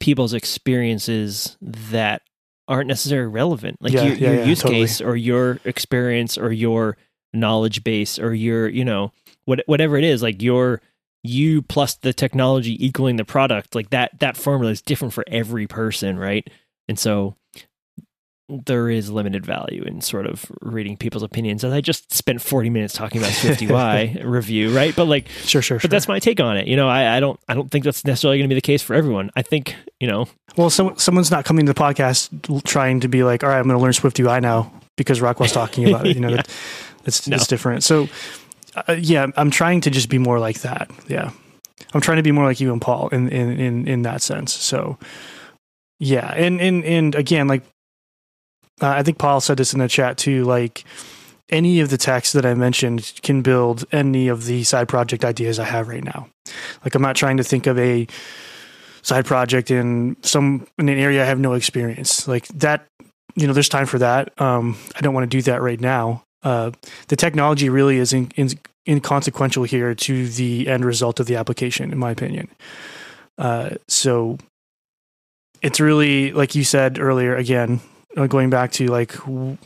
[0.00, 2.22] people's experiences that
[2.68, 3.76] aren't necessarily relevant.
[3.80, 4.80] Like Yeah, your, yeah, your yeah, use totally.
[4.80, 6.96] case or your experience or your
[7.32, 9.12] knowledge base or your, you know,
[9.44, 10.80] what, whatever it is, like your
[11.22, 15.66] you plus the technology equaling the product, like that that formula is different for every
[15.66, 16.48] person, right?
[16.88, 17.36] And so
[18.48, 21.64] there is limited value in sort of reading people's opinions.
[21.64, 24.94] And I just spent 40 minutes talking about Swift UI review, right?
[24.94, 25.78] But like sure, sure, sure.
[25.80, 26.68] but that's my take on it.
[26.68, 28.82] You know, I, I don't I don't think that's necessarily going to be the case
[28.82, 29.30] for everyone.
[29.34, 33.24] I think you know, well, some, someone's not coming to the podcast trying to be
[33.24, 36.14] like, all right, I'm going to learn Swift UI now because Rockwell's talking about it.
[36.14, 36.36] You know, Yeah.
[36.36, 36.48] that,
[37.04, 37.36] it's, No.
[37.36, 37.82] it's different.
[37.82, 38.08] So
[38.88, 40.90] uh, yeah, I'm trying to just be more like that.
[41.08, 41.30] Yeah.
[41.94, 44.52] I'm trying to be more like you and Paul in, in, in, in that sense.
[44.52, 44.98] So
[45.98, 46.32] yeah.
[46.34, 47.62] And, and, and again, like,
[48.80, 50.84] uh, I think Paul said this in the chat too, like
[51.48, 55.58] any of the texts that I mentioned can build any of the side project ideas
[55.58, 56.28] I have right now.
[56.84, 58.06] Like I'm not trying to think of a
[59.02, 62.86] side project in some, in an area I have no experience like that.
[63.36, 64.38] You know, there's time for that.
[64.40, 66.24] Um, I don't want to do that right now.
[66.42, 66.72] Uh,
[67.08, 68.50] the technology really is in, in,
[68.88, 72.48] inconsequential here to the end result of the application, in my opinion.
[73.38, 74.38] Uh, so
[75.62, 77.36] it's really like you said earlier.
[77.36, 77.80] Again,
[78.26, 79.12] going back to like,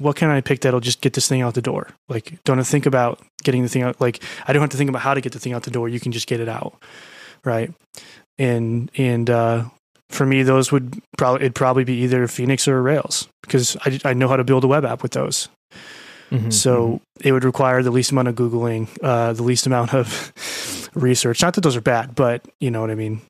[0.01, 1.88] what can I pick that'll just get this thing out the door?
[2.09, 4.01] Like, don't think about getting the thing out.
[4.01, 5.88] Like, I don't have to think about how to get the thing out the door.
[5.88, 6.74] You can just get it out,
[7.44, 7.72] right?
[8.38, 9.64] And and uh,
[10.09, 14.12] for me, those would probably it'd probably be either Phoenix or Rails because I I
[14.14, 15.48] know how to build a web app with those.
[16.32, 20.32] Mhm, So it would require the least amount of Googling, uh, the least amount of
[20.94, 21.42] research.
[21.42, 23.20] Not that those are bad, but you know what I mean.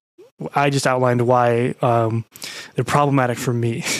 [0.54, 2.24] I just outlined why um,
[2.74, 3.84] they're problematic for me.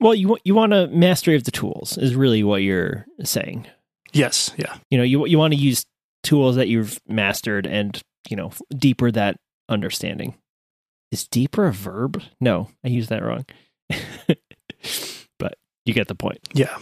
[0.00, 3.66] well, you want you want a mastery of the tools is really what you're saying.
[4.12, 5.84] yes, yeah, You know, you you want to use
[6.22, 9.36] tools that you've mastered and you know deeper that
[9.68, 10.34] understanding.
[11.10, 12.22] Is deeper a verb?
[12.40, 13.46] No, I used that wrong.
[15.38, 16.38] but you get the point.
[16.52, 16.76] yeah,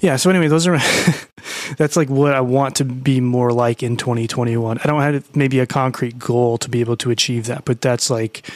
[0.00, 0.16] yeah.
[0.16, 0.78] So anyway, those are
[1.76, 4.78] that's like what I want to be more like in 2021.
[4.78, 8.10] I don't have maybe a concrete goal to be able to achieve that, but that's
[8.10, 8.48] like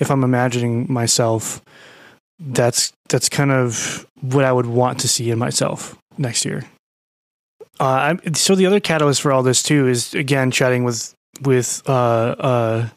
[0.00, 1.62] if I'm imagining myself,
[2.46, 6.64] that's that's kind of what I would want to see in myself next year.
[7.80, 11.92] Uh, so the other catalyst for all this too is again chatting with with uh,
[12.38, 12.88] uh,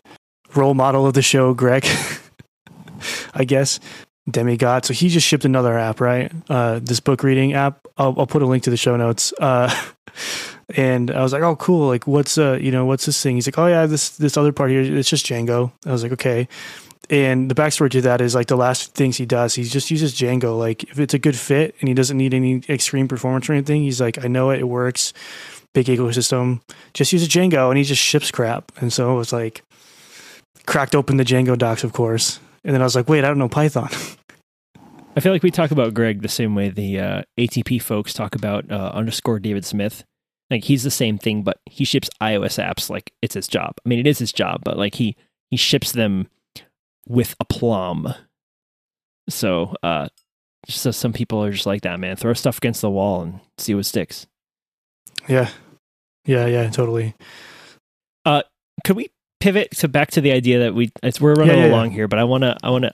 [0.55, 1.85] role model of the show, Greg.
[3.33, 3.79] I guess
[4.29, 4.85] demigod.
[4.85, 6.31] So he just shipped another app, right?
[6.49, 7.85] Uh, this book reading app.
[7.97, 9.33] I'll, I'll put a link to the show notes.
[9.39, 9.73] Uh,
[10.75, 11.87] and I was like, oh, cool.
[11.87, 13.35] Like, what's uh, you know, what's this thing?
[13.35, 14.81] He's like, oh yeah, this this other part here.
[14.81, 15.71] It's just Django.
[15.85, 16.47] I was like, okay.
[17.09, 20.13] And the backstory to that is like the last things he does, he just uses
[20.13, 20.57] Django.
[20.57, 23.83] Like if it's a good fit and he doesn't need any extreme performance or anything,
[23.83, 25.13] he's like, I know it, it works.
[25.73, 26.61] Big ecosystem.
[26.93, 28.71] Just use a Django, and he just ships crap.
[28.81, 29.61] And so it was like
[30.65, 32.39] cracked open the Django docs, of course.
[32.63, 33.89] And then I was like, wait, I don't know Python.
[35.17, 38.35] I feel like we talk about Greg the same way the uh, ATP folks talk
[38.35, 40.03] about uh, underscore David Smith.
[40.49, 43.73] Like he's the same thing, but he ships iOS apps like it's his job.
[43.85, 45.15] I mean, it is his job, but like he
[45.49, 46.27] he ships them
[47.07, 48.13] with aplomb.
[49.29, 50.09] So, uh,
[50.67, 52.15] just so some people are just like that, man.
[52.15, 54.27] Throw stuff against the wall and see what sticks.
[55.27, 55.49] Yeah.
[56.25, 57.13] Yeah, yeah, totally.
[58.25, 58.41] Uh,
[58.83, 61.71] could we pivot to back to the idea that we it's, we're running Yeah, yeah,
[61.71, 62.93] along here, but I want to I want to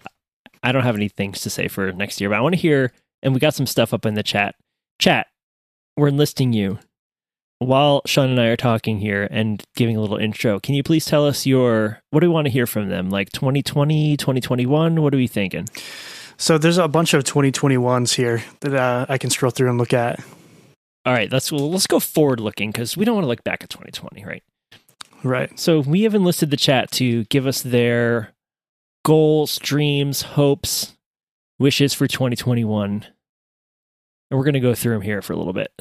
[0.62, 2.92] I don't have any things to say for next year, but I want to hear
[3.24, 4.56] and we got some stuff up in the chat.
[5.00, 5.28] Chat,
[5.96, 6.80] we're enlisting you.
[7.62, 11.06] While Sean and I are talking here and giving a little intro, can you please
[11.06, 13.12] tell us your what do we want to hear from them?
[13.12, 15.70] Like 2020, 2021, what are we thinking?
[16.38, 19.94] So there's a bunch of 2021s here that uh, I can scroll through and look
[19.94, 20.20] at.
[21.06, 23.64] All right, let's well, let's go forward looking because we don't want to look back
[23.64, 24.44] at 2020, right?
[25.24, 25.60] Right.
[25.60, 28.34] So we have enlisted the chat to give us their
[29.06, 30.98] goals, dreams, hopes,
[31.60, 33.06] wishes for 2021.
[34.32, 35.72] And we're going to go through them here for a little bit.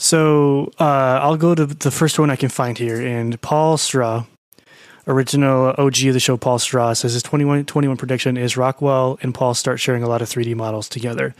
[0.00, 2.98] So uh, I'll go to the first one I can find here.
[2.98, 4.24] And Paul Straw,
[5.06, 9.52] original OG of the show, Paul Straw, says his 2021 prediction is Rockwell and Paul
[9.52, 11.34] start sharing a lot of 3D models together.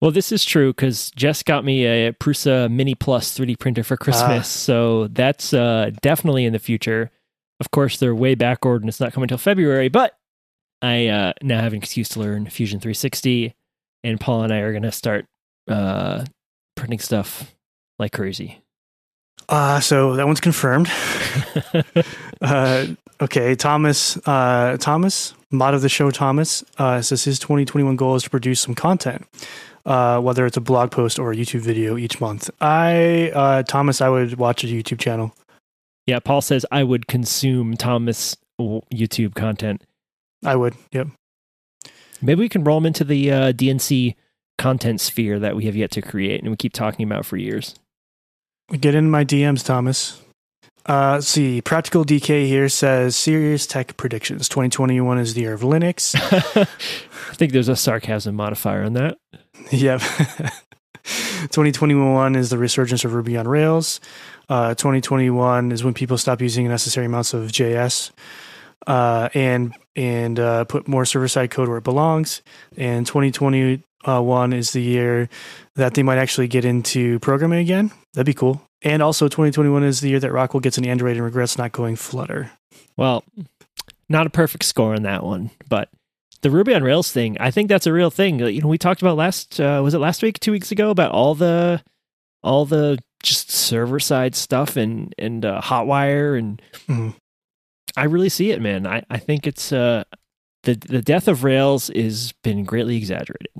[0.00, 3.98] Well, this is true because Jess got me a Prusa Mini Plus 3D printer for
[3.98, 4.48] Christmas.
[4.48, 7.10] So that's uh, definitely in the future.
[7.60, 10.16] Of course, they're way backward and it's not coming until February, but
[10.80, 13.54] I uh, now have an excuse to learn Fusion 360.
[14.04, 15.26] And Paul and I are going to start
[15.68, 16.24] uh,
[16.76, 17.54] printing stuff
[18.00, 18.62] like crazy.
[19.48, 20.90] Uh, so that one's confirmed.
[22.40, 22.86] uh,
[23.20, 28.22] okay, Thomas, uh, Thomas, mod of the show, Thomas, uh, says his 2021 goal is
[28.22, 29.26] to produce some content,
[29.84, 32.48] uh, whether it's a blog post or a YouTube video each month.
[32.60, 35.34] I, uh, Thomas, I would watch a YouTube channel.
[36.06, 39.82] Yeah, Paul says I would consume Thomas YouTube content.
[40.44, 40.74] I would.
[40.92, 41.08] Yep.
[42.22, 44.14] Maybe we can roll him into the uh, DNC
[44.58, 47.74] content sphere that we have yet to create and we keep talking about for years.
[48.72, 50.22] Get in my DMs, Thomas.
[50.86, 54.48] Uh, see, Practical DK here says serious tech predictions.
[54.48, 56.14] 2021 is the year of Linux.
[56.56, 59.18] I think there's a sarcasm modifier on that.
[59.72, 60.00] Yep.
[61.04, 64.00] 2021 is the resurgence of Ruby on Rails.
[64.48, 68.12] Uh, 2021 is when people stop using necessary amounts of JS
[68.86, 72.42] uh, and and uh, put more server side code where it belongs.
[72.76, 73.06] And
[74.04, 75.28] 2021 is the year
[75.76, 77.90] that they might actually get into programming again.
[78.14, 78.62] That'd be cool.
[78.82, 81.96] And also 2021 is the year that Rockwell gets an Android and regrets not going
[81.96, 82.50] Flutter.
[82.96, 83.24] Well,
[84.08, 85.88] not a perfect score on that one, but
[86.42, 88.38] the Ruby on Rails thing, I think that's a real thing.
[88.40, 91.12] You know, we talked about last uh, was it last week, two weeks ago, about
[91.12, 91.82] all the
[92.42, 97.14] all the just server side stuff and and uh, Hotwire, and Mhm.
[97.96, 98.86] I really see it, man.
[98.86, 100.04] I I think it's uh
[100.62, 103.50] the the death of Rails is been greatly exaggerated.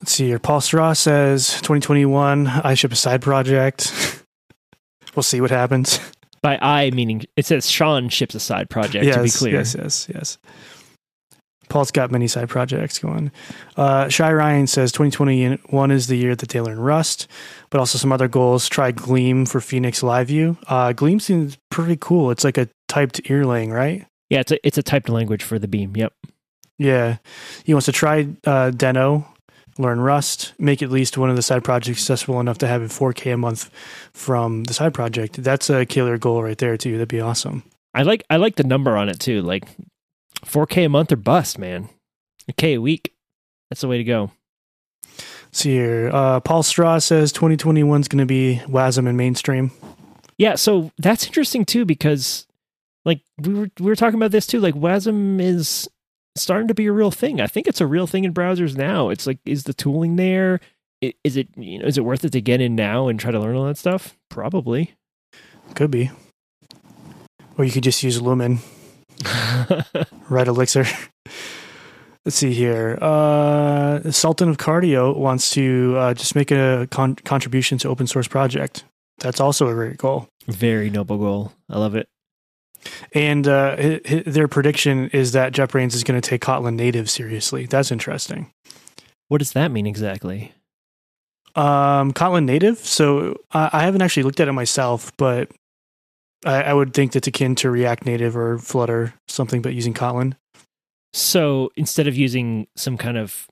[0.00, 0.38] Let's see here.
[0.38, 4.22] Paul Straw says 2021, I ship a side project.
[5.16, 5.98] we'll see what happens.
[6.42, 9.04] By I meaning it says Sean ships a side project.
[9.04, 10.38] yes, to be clear, yes, yes, yes.
[11.68, 13.32] Paul's got many side projects going.
[13.76, 17.26] Uh, Shy Ryan says 2021 is the year that they learn Rust,
[17.70, 18.68] but also some other goals.
[18.68, 20.56] Try Gleam for Phoenix Live View.
[20.68, 22.30] Uh, Gleam seems pretty cool.
[22.30, 24.06] It's like a typed Erlang, right?
[24.28, 25.96] yeah, it's a it's a typed language for the Beam.
[25.96, 26.12] Yep.
[26.78, 27.18] Yeah.
[27.64, 29.24] He wants to try uh, Deno
[29.78, 32.90] learn Rust, make at least one of the side projects successful enough to have it
[32.90, 33.70] 4K a month
[34.12, 35.42] from the side project.
[35.42, 36.92] That's a killer goal right there too.
[36.92, 37.62] That'd be awesome.
[37.94, 39.42] I like I like the number on it too.
[39.42, 39.64] Like
[40.44, 41.88] 4K a month or bust, man.
[42.48, 43.12] A K a week.
[43.70, 44.30] That's the way to go.
[45.52, 46.10] See here.
[46.12, 49.72] Uh, Paul Straw says 2021 is going to be WASM and mainstream.
[50.38, 52.46] Yeah, so that's interesting too because
[53.06, 54.60] like we were we were talking about this too.
[54.60, 55.88] Like WASM is
[56.36, 57.40] starting to be a real thing.
[57.40, 59.08] I think it's a real thing in browsers now.
[59.08, 60.60] It's like is the tooling there?
[61.04, 63.38] I- it you know is it worth it to get in now and try to
[63.40, 64.16] learn all that stuff?
[64.30, 64.94] Probably.
[65.74, 66.10] Could be.
[67.58, 68.58] Or you could just use Lumen,
[70.28, 70.84] Red Elixir.
[72.24, 72.98] Let's see here.
[73.00, 78.26] Uh, Sultan of Cardio wants to uh, just make a con- contribution to open source
[78.28, 78.84] project.
[79.18, 80.28] That's also a great goal.
[80.46, 81.52] Very noble goal.
[81.70, 82.08] I love it.
[83.12, 87.66] And uh, their prediction is that JetBrains is going to take Kotlin native seriously.
[87.66, 88.52] That's interesting.
[89.28, 90.52] What does that mean exactly?
[91.54, 92.78] Um, Kotlin native.
[92.78, 95.50] So I, I haven't actually looked at it myself, but
[96.44, 100.34] I, I would think that's akin to React Native or Flutter, something, but using Kotlin.
[101.12, 103.48] So instead of using some kind of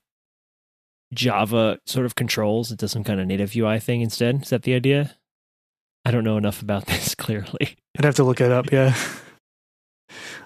[1.13, 4.43] Java sort of controls, it does some kind of native UI thing instead.
[4.43, 5.15] Is that the idea?
[6.05, 7.77] I don't know enough about this clearly.
[7.97, 8.71] I'd have to look it up.
[8.71, 8.95] Yeah.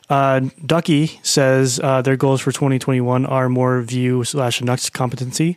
[0.10, 5.56] Uh, Ducky says uh, their goals for 2021 are more Vue slash Nuxt competency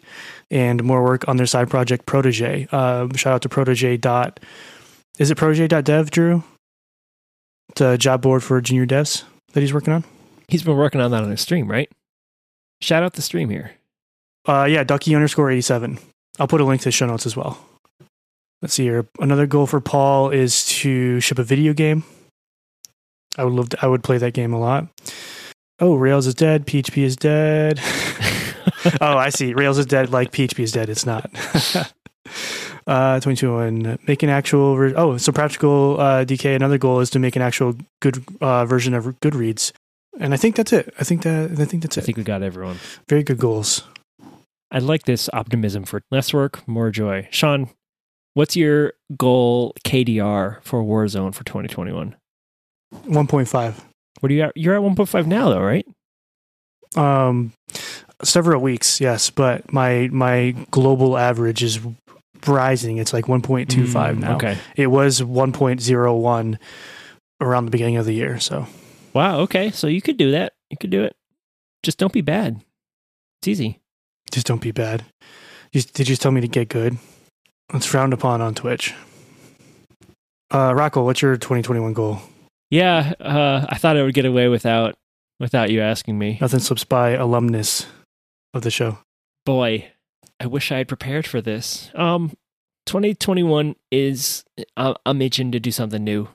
[0.51, 2.66] and more work on their side project Protege.
[2.66, 3.97] Um, shout out to Protege.
[3.97, 4.40] Dot,
[5.18, 6.45] is it Protege.dev, Drew?
[7.76, 9.24] The job board for junior devs
[9.55, 10.05] that he's working on.
[10.49, 11.90] He's been working on that on his stream, right?
[12.82, 13.72] Shout out the stream here.
[14.47, 15.99] Uh, yeah, Ducky underscore 87.
[16.38, 17.64] I'll put a link to the show notes as well.
[18.62, 19.06] Let's see here.
[19.18, 22.04] Another goal for Paul is to ship a video game.
[23.36, 24.86] I would love to, I would play that game a lot.
[25.80, 26.64] Oh, Rails is dead.
[26.64, 27.80] PHP is dead.
[29.00, 29.52] oh, I see.
[29.52, 30.88] Rails is dead like PHP is dead.
[30.88, 31.28] It's not.
[32.86, 36.54] uh, 22 make an actual, ver- oh, so practical uh, DK.
[36.54, 39.72] Another goal is to make an actual good uh, version of Goodreads.
[40.20, 40.94] And I think that's it.
[41.00, 42.02] I think that, I think that's it.
[42.02, 42.76] I think we got everyone.
[43.08, 43.82] Very good goals.
[44.70, 47.28] I like this optimism for less work, more joy.
[47.30, 47.70] Sean,
[48.35, 52.14] what's your goal KDR for Warzone for 2021?
[52.95, 53.74] 1.5.
[54.20, 54.53] What are you at?
[54.57, 55.87] You're at 1.5 now, though, right?
[56.97, 57.53] Um,
[58.22, 61.80] several weeks, yes, but my my global average is
[62.47, 62.99] rising.
[62.99, 64.35] It's like 1.25 Mm, now.
[64.37, 64.59] Okay.
[64.76, 66.59] It was 1.01
[67.41, 68.39] around the beginning of the year.
[68.39, 68.66] So
[69.14, 69.41] Wow.
[69.41, 69.70] Okay.
[69.70, 70.53] So you could do that.
[70.70, 71.14] You could do it.
[71.83, 72.61] Just don't be bad.
[73.41, 73.80] It's easy.
[74.30, 75.05] just don't be bad.
[75.72, 76.97] You, did you just tell me to get good?
[77.74, 78.94] It's frowned upon on Twitch.
[80.52, 82.18] Uh, Rocco, what's your 2021 goal?
[82.70, 83.14] Yeah.
[83.20, 84.94] Uh, I thought I would get away without
[85.40, 86.38] without you asking me.
[86.40, 87.86] Nothing slips by alumnus
[88.54, 88.98] of the show.
[89.46, 89.88] Boy,
[90.38, 91.90] I wish I had prepared for this.
[91.94, 92.32] Um,
[92.86, 94.44] 2021 is
[94.76, 96.28] I- I'm itching to do something new.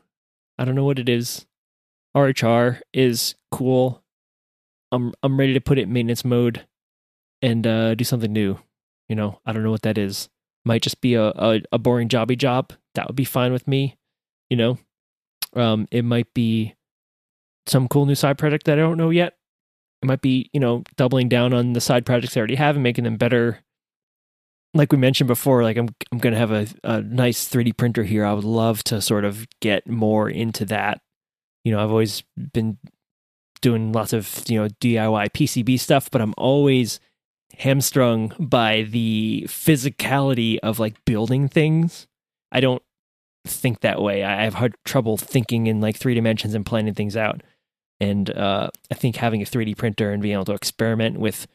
[0.58, 1.46] I don't know what it is.
[2.16, 4.02] RHR is cool.
[4.92, 6.66] I'm I'm ready to put it in maintenance mode
[7.42, 8.58] and uh, do something new.
[9.08, 10.28] You know, I don't know what that is.
[10.68, 12.74] Might just be a, a, a boring jobby job.
[12.96, 13.98] That would be fine with me.
[14.50, 14.78] You know,
[15.54, 16.76] um, it might be
[17.68, 19.38] some cool new side project that I don't know yet.
[20.02, 22.84] It might be, you know, doubling down on the side projects I already have and
[22.84, 23.60] making them better.
[24.74, 28.26] Like we mentioned before, like I'm I'm gonna have a, a nice 3D printer here.
[28.26, 31.00] I would love to sort of get more into that.
[31.64, 32.78] You know, I've always been
[33.62, 37.00] doing lots of, you know, DIY PCB stuff, but I'm always
[37.56, 42.08] hamstrung by the physicality of like building things.
[42.52, 42.82] I don't
[43.46, 44.24] think that way.
[44.24, 47.42] I have hard trouble thinking in like three dimensions and planning things out.
[48.00, 51.48] And uh, I think having a 3D printer and being able to experiment with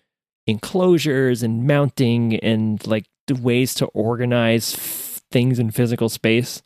[0.46, 6.62] enclosures and mounting and like the ways to organize f- things in physical space,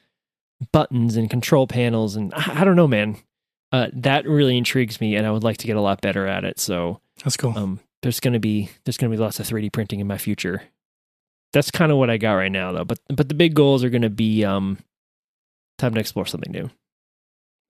[0.73, 3.19] buttons and control panels, and I, I don't know, man.
[3.73, 6.45] Uh, that really intrigues me, and I would like to get a lot better at
[6.45, 6.59] it.
[6.59, 7.57] So, That's cool.
[7.59, 10.63] um, there's gonna be there's gonna be lots of 3D printing in my future.
[11.53, 12.85] That's kind of what I got right now, though.
[12.85, 14.79] But but the big goals are gonna be um,
[15.79, 16.71] time to explore something new.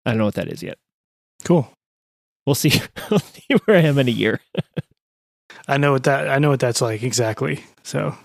[0.05, 0.79] I don't know what that is yet.
[1.45, 1.71] cool.
[2.47, 2.81] We'll see.
[3.11, 4.41] we'll see where I am in a year.
[5.69, 7.65] I know what that I know what that's like exactly.
[7.83, 8.17] So,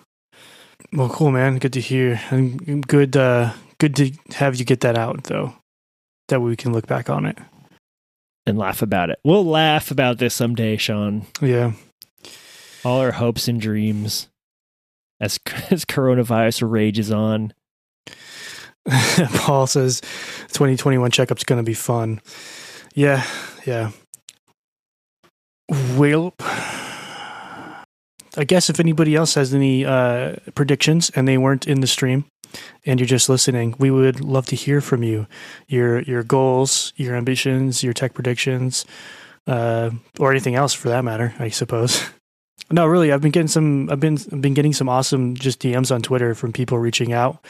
[0.94, 1.58] well, cool, man.
[1.58, 2.22] Good to hear.
[2.30, 5.56] And good, uh, good to have you get that out though.
[6.28, 7.38] That way we can look back on it.
[8.46, 9.20] and laugh about it.
[9.24, 11.26] We'll laugh about this someday, Sean.
[11.42, 11.74] Yeah.
[12.84, 14.28] All our hopes and dreams
[15.20, 17.54] as as coronavirus rages on.
[19.36, 22.20] Paul says 2021 checkup's going to be fun.
[22.96, 23.24] Yeah,
[23.66, 23.92] yeah.
[25.96, 26.34] Well,
[28.38, 32.26] I guess if anybody else has any uh, predictions and they weren't in the stream
[32.86, 35.28] and you're just listening, we would love to hear from you.
[35.68, 38.86] Your your goals, your ambitions, your tech predictions,
[39.48, 42.04] uh, or anything else for that matter, I suppose.
[42.70, 43.90] No, really, I've been getting some.
[43.90, 47.44] I've been I've been getting some awesome just DMs on Twitter from people reaching out.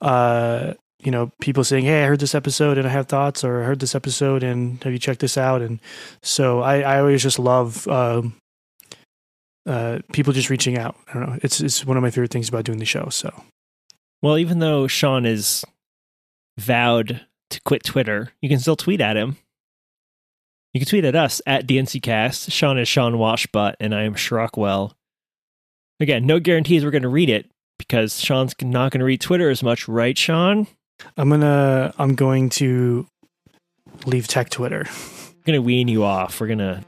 [0.00, 3.62] Uh, you know, people saying, "Hey, I heard this episode and I have thoughts," or
[3.62, 5.80] "I heard this episode and have you checked this out?" And
[6.22, 8.34] so I, I always just love um,
[9.66, 10.96] uh, people just reaching out.
[11.08, 11.38] I don't know.
[11.42, 13.08] It's it's one of my favorite things about doing the show.
[13.10, 13.32] So,
[14.22, 15.64] Well, even though Sean is
[16.58, 19.36] vowed to quit Twitter, you can still tweet at him.
[20.74, 22.50] You can tweet at us at DNCcast.
[22.50, 24.92] Sean is Sean Washbutt, and I am Shrockwell.
[26.00, 27.48] Again, no guarantees we're going to read it
[27.78, 30.66] because Sean's not going to read Twitter as much, right, Sean?
[31.16, 33.06] I'm gonna I'm going to
[34.04, 34.84] leave tech Twitter.
[34.86, 36.40] We're going to wean you off.
[36.40, 36.84] We're going to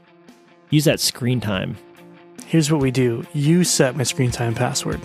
[0.69, 1.77] use that screen time.
[2.45, 4.99] Here's what we do: you set my screen time password.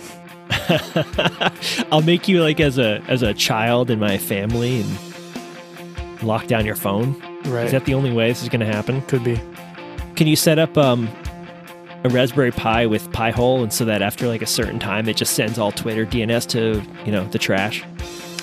[1.93, 6.66] I'll make you like as a as a child in my family and lock down
[6.66, 7.20] your phone.
[7.45, 7.66] Right?
[7.66, 9.03] Is that the only way this is going to happen?
[9.03, 9.40] Could be.
[10.16, 11.09] Can you set up um,
[12.05, 15.34] a Raspberry Pi with Pi-hole, and so that after like a certain time, it just
[15.34, 17.84] sends all Twitter DNS to you know the trash?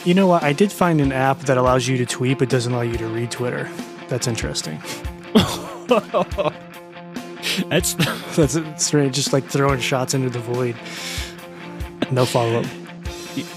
[0.05, 0.43] You know what?
[0.43, 3.07] I did find an app that allows you to tweet but doesn't allow you to
[3.07, 3.69] read Twitter.
[4.07, 4.81] That's interesting.
[7.69, 7.93] That's
[8.35, 10.75] That's straight, just like throwing shots into the void.
[12.11, 12.65] No follow up.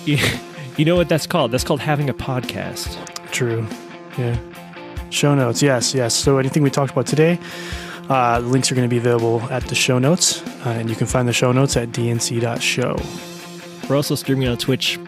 [0.04, 0.18] you,
[0.76, 1.52] you know what that's called?
[1.52, 2.98] That's called having a podcast.
[3.30, 3.66] True.
[4.18, 4.36] Yeah.
[5.12, 5.62] Show notes.
[5.62, 6.14] Yes, yes.
[6.14, 7.38] So anything we talked about today,
[8.08, 10.96] uh, the links are going to be available at the show notes, uh, and you
[10.96, 12.96] can find the show notes at dnc.show.
[13.88, 14.98] We're also streaming on Twitch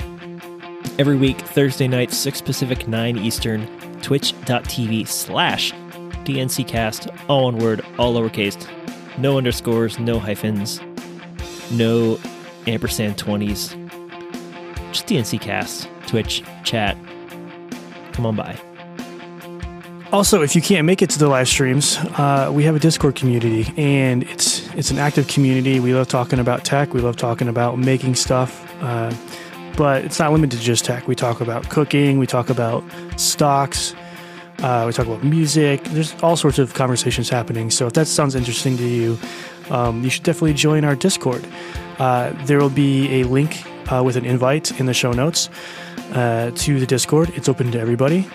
[0.98, 3.66] every week, Thursday night, 6 Pacific, 9 Eastern,
[4.02, 8.68] twitch.tv slash DNCcast, all one word, all lowercase,
[9.16, 10.80] no underscores, no hyphens,
[11.72, 12.18] no
[12.66, 13.74] ampersand 20s.
[14.92, 16.98] Just DNCcast, Twitch, chat.
[18.12, 18.73] Come on by.
[20.14, 23.16] Also, if you can't make it to the live streams, uh, we have a Discord
[23.16, 25.80] community, and it's it's an active community.
[25.80, 26.94] We love talking about tech.
[26.94, 29.12] We love talking about making stuff, uh,
[29.76, 31.08] but it's not limited to just tech.
[31.08, 32.18] We talk about cooking.
[32.18, 32.84] We talk about
[33.16, 33.92] stocks.
[34.58, 35.82] Uh, we talk about music.
[35.82, 37.72] There's all sorts of conversations happening.
[37.72, 39.18] So if that sounds interesting to you,
[39.68, 41.44] um, you should definitely join our Discord.
[41.98, 45.50] Uh, there will be a link uh, with an invite in the show notes
[46.12, 47.30] uh, to the Discord.
[47.30, 48.28] It's open to everybody,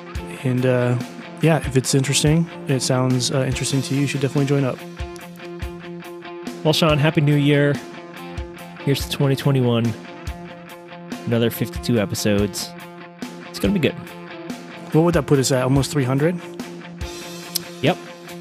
[0.43, 0.99] and uh,
[1.42, 4.78] yeah, if it's interesting, it sounds uh, interesting to you, you should definitely join up.
[6.64, 7.74] Well, Sean, Happy New Year.
[8.80, 9.94] Here's to 2021.
[11.26, 12.70] Another 52 episodes.
[13.48, 13.96] It's going to be good.
[14.94, 15.64] What would that put us at?
[15.64, 16.36] Almost 300?
[17.82, 17.98] Yep.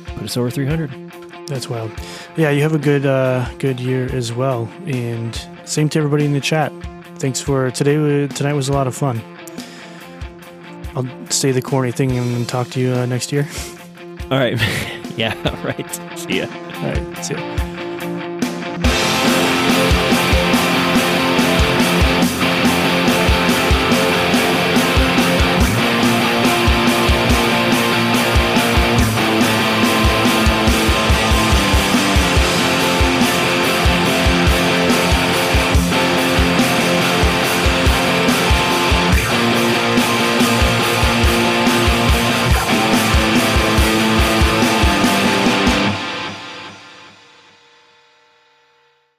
[0.07, 0.91] Put us over 300.
[1.47, 1.93] That's wild.
[2.37, 4.69] Yeah, you have a good uh, good year as well.
[4.87, 6.73] And same to everybody in the chat.
[7.17, 8.27] Thanks for today.
[8.29, 9.23] Tonight was a lot of fun.
[10.99, 13.47] I'll say the corny thing and talk to you uh, next year.
[14.33, 14.61] All right.
[15.17, 15.33] yeah,
[15.65, 16.19] right.
[16.19, 16.47] See ya.
[16.83, 17.68] All right, see ya.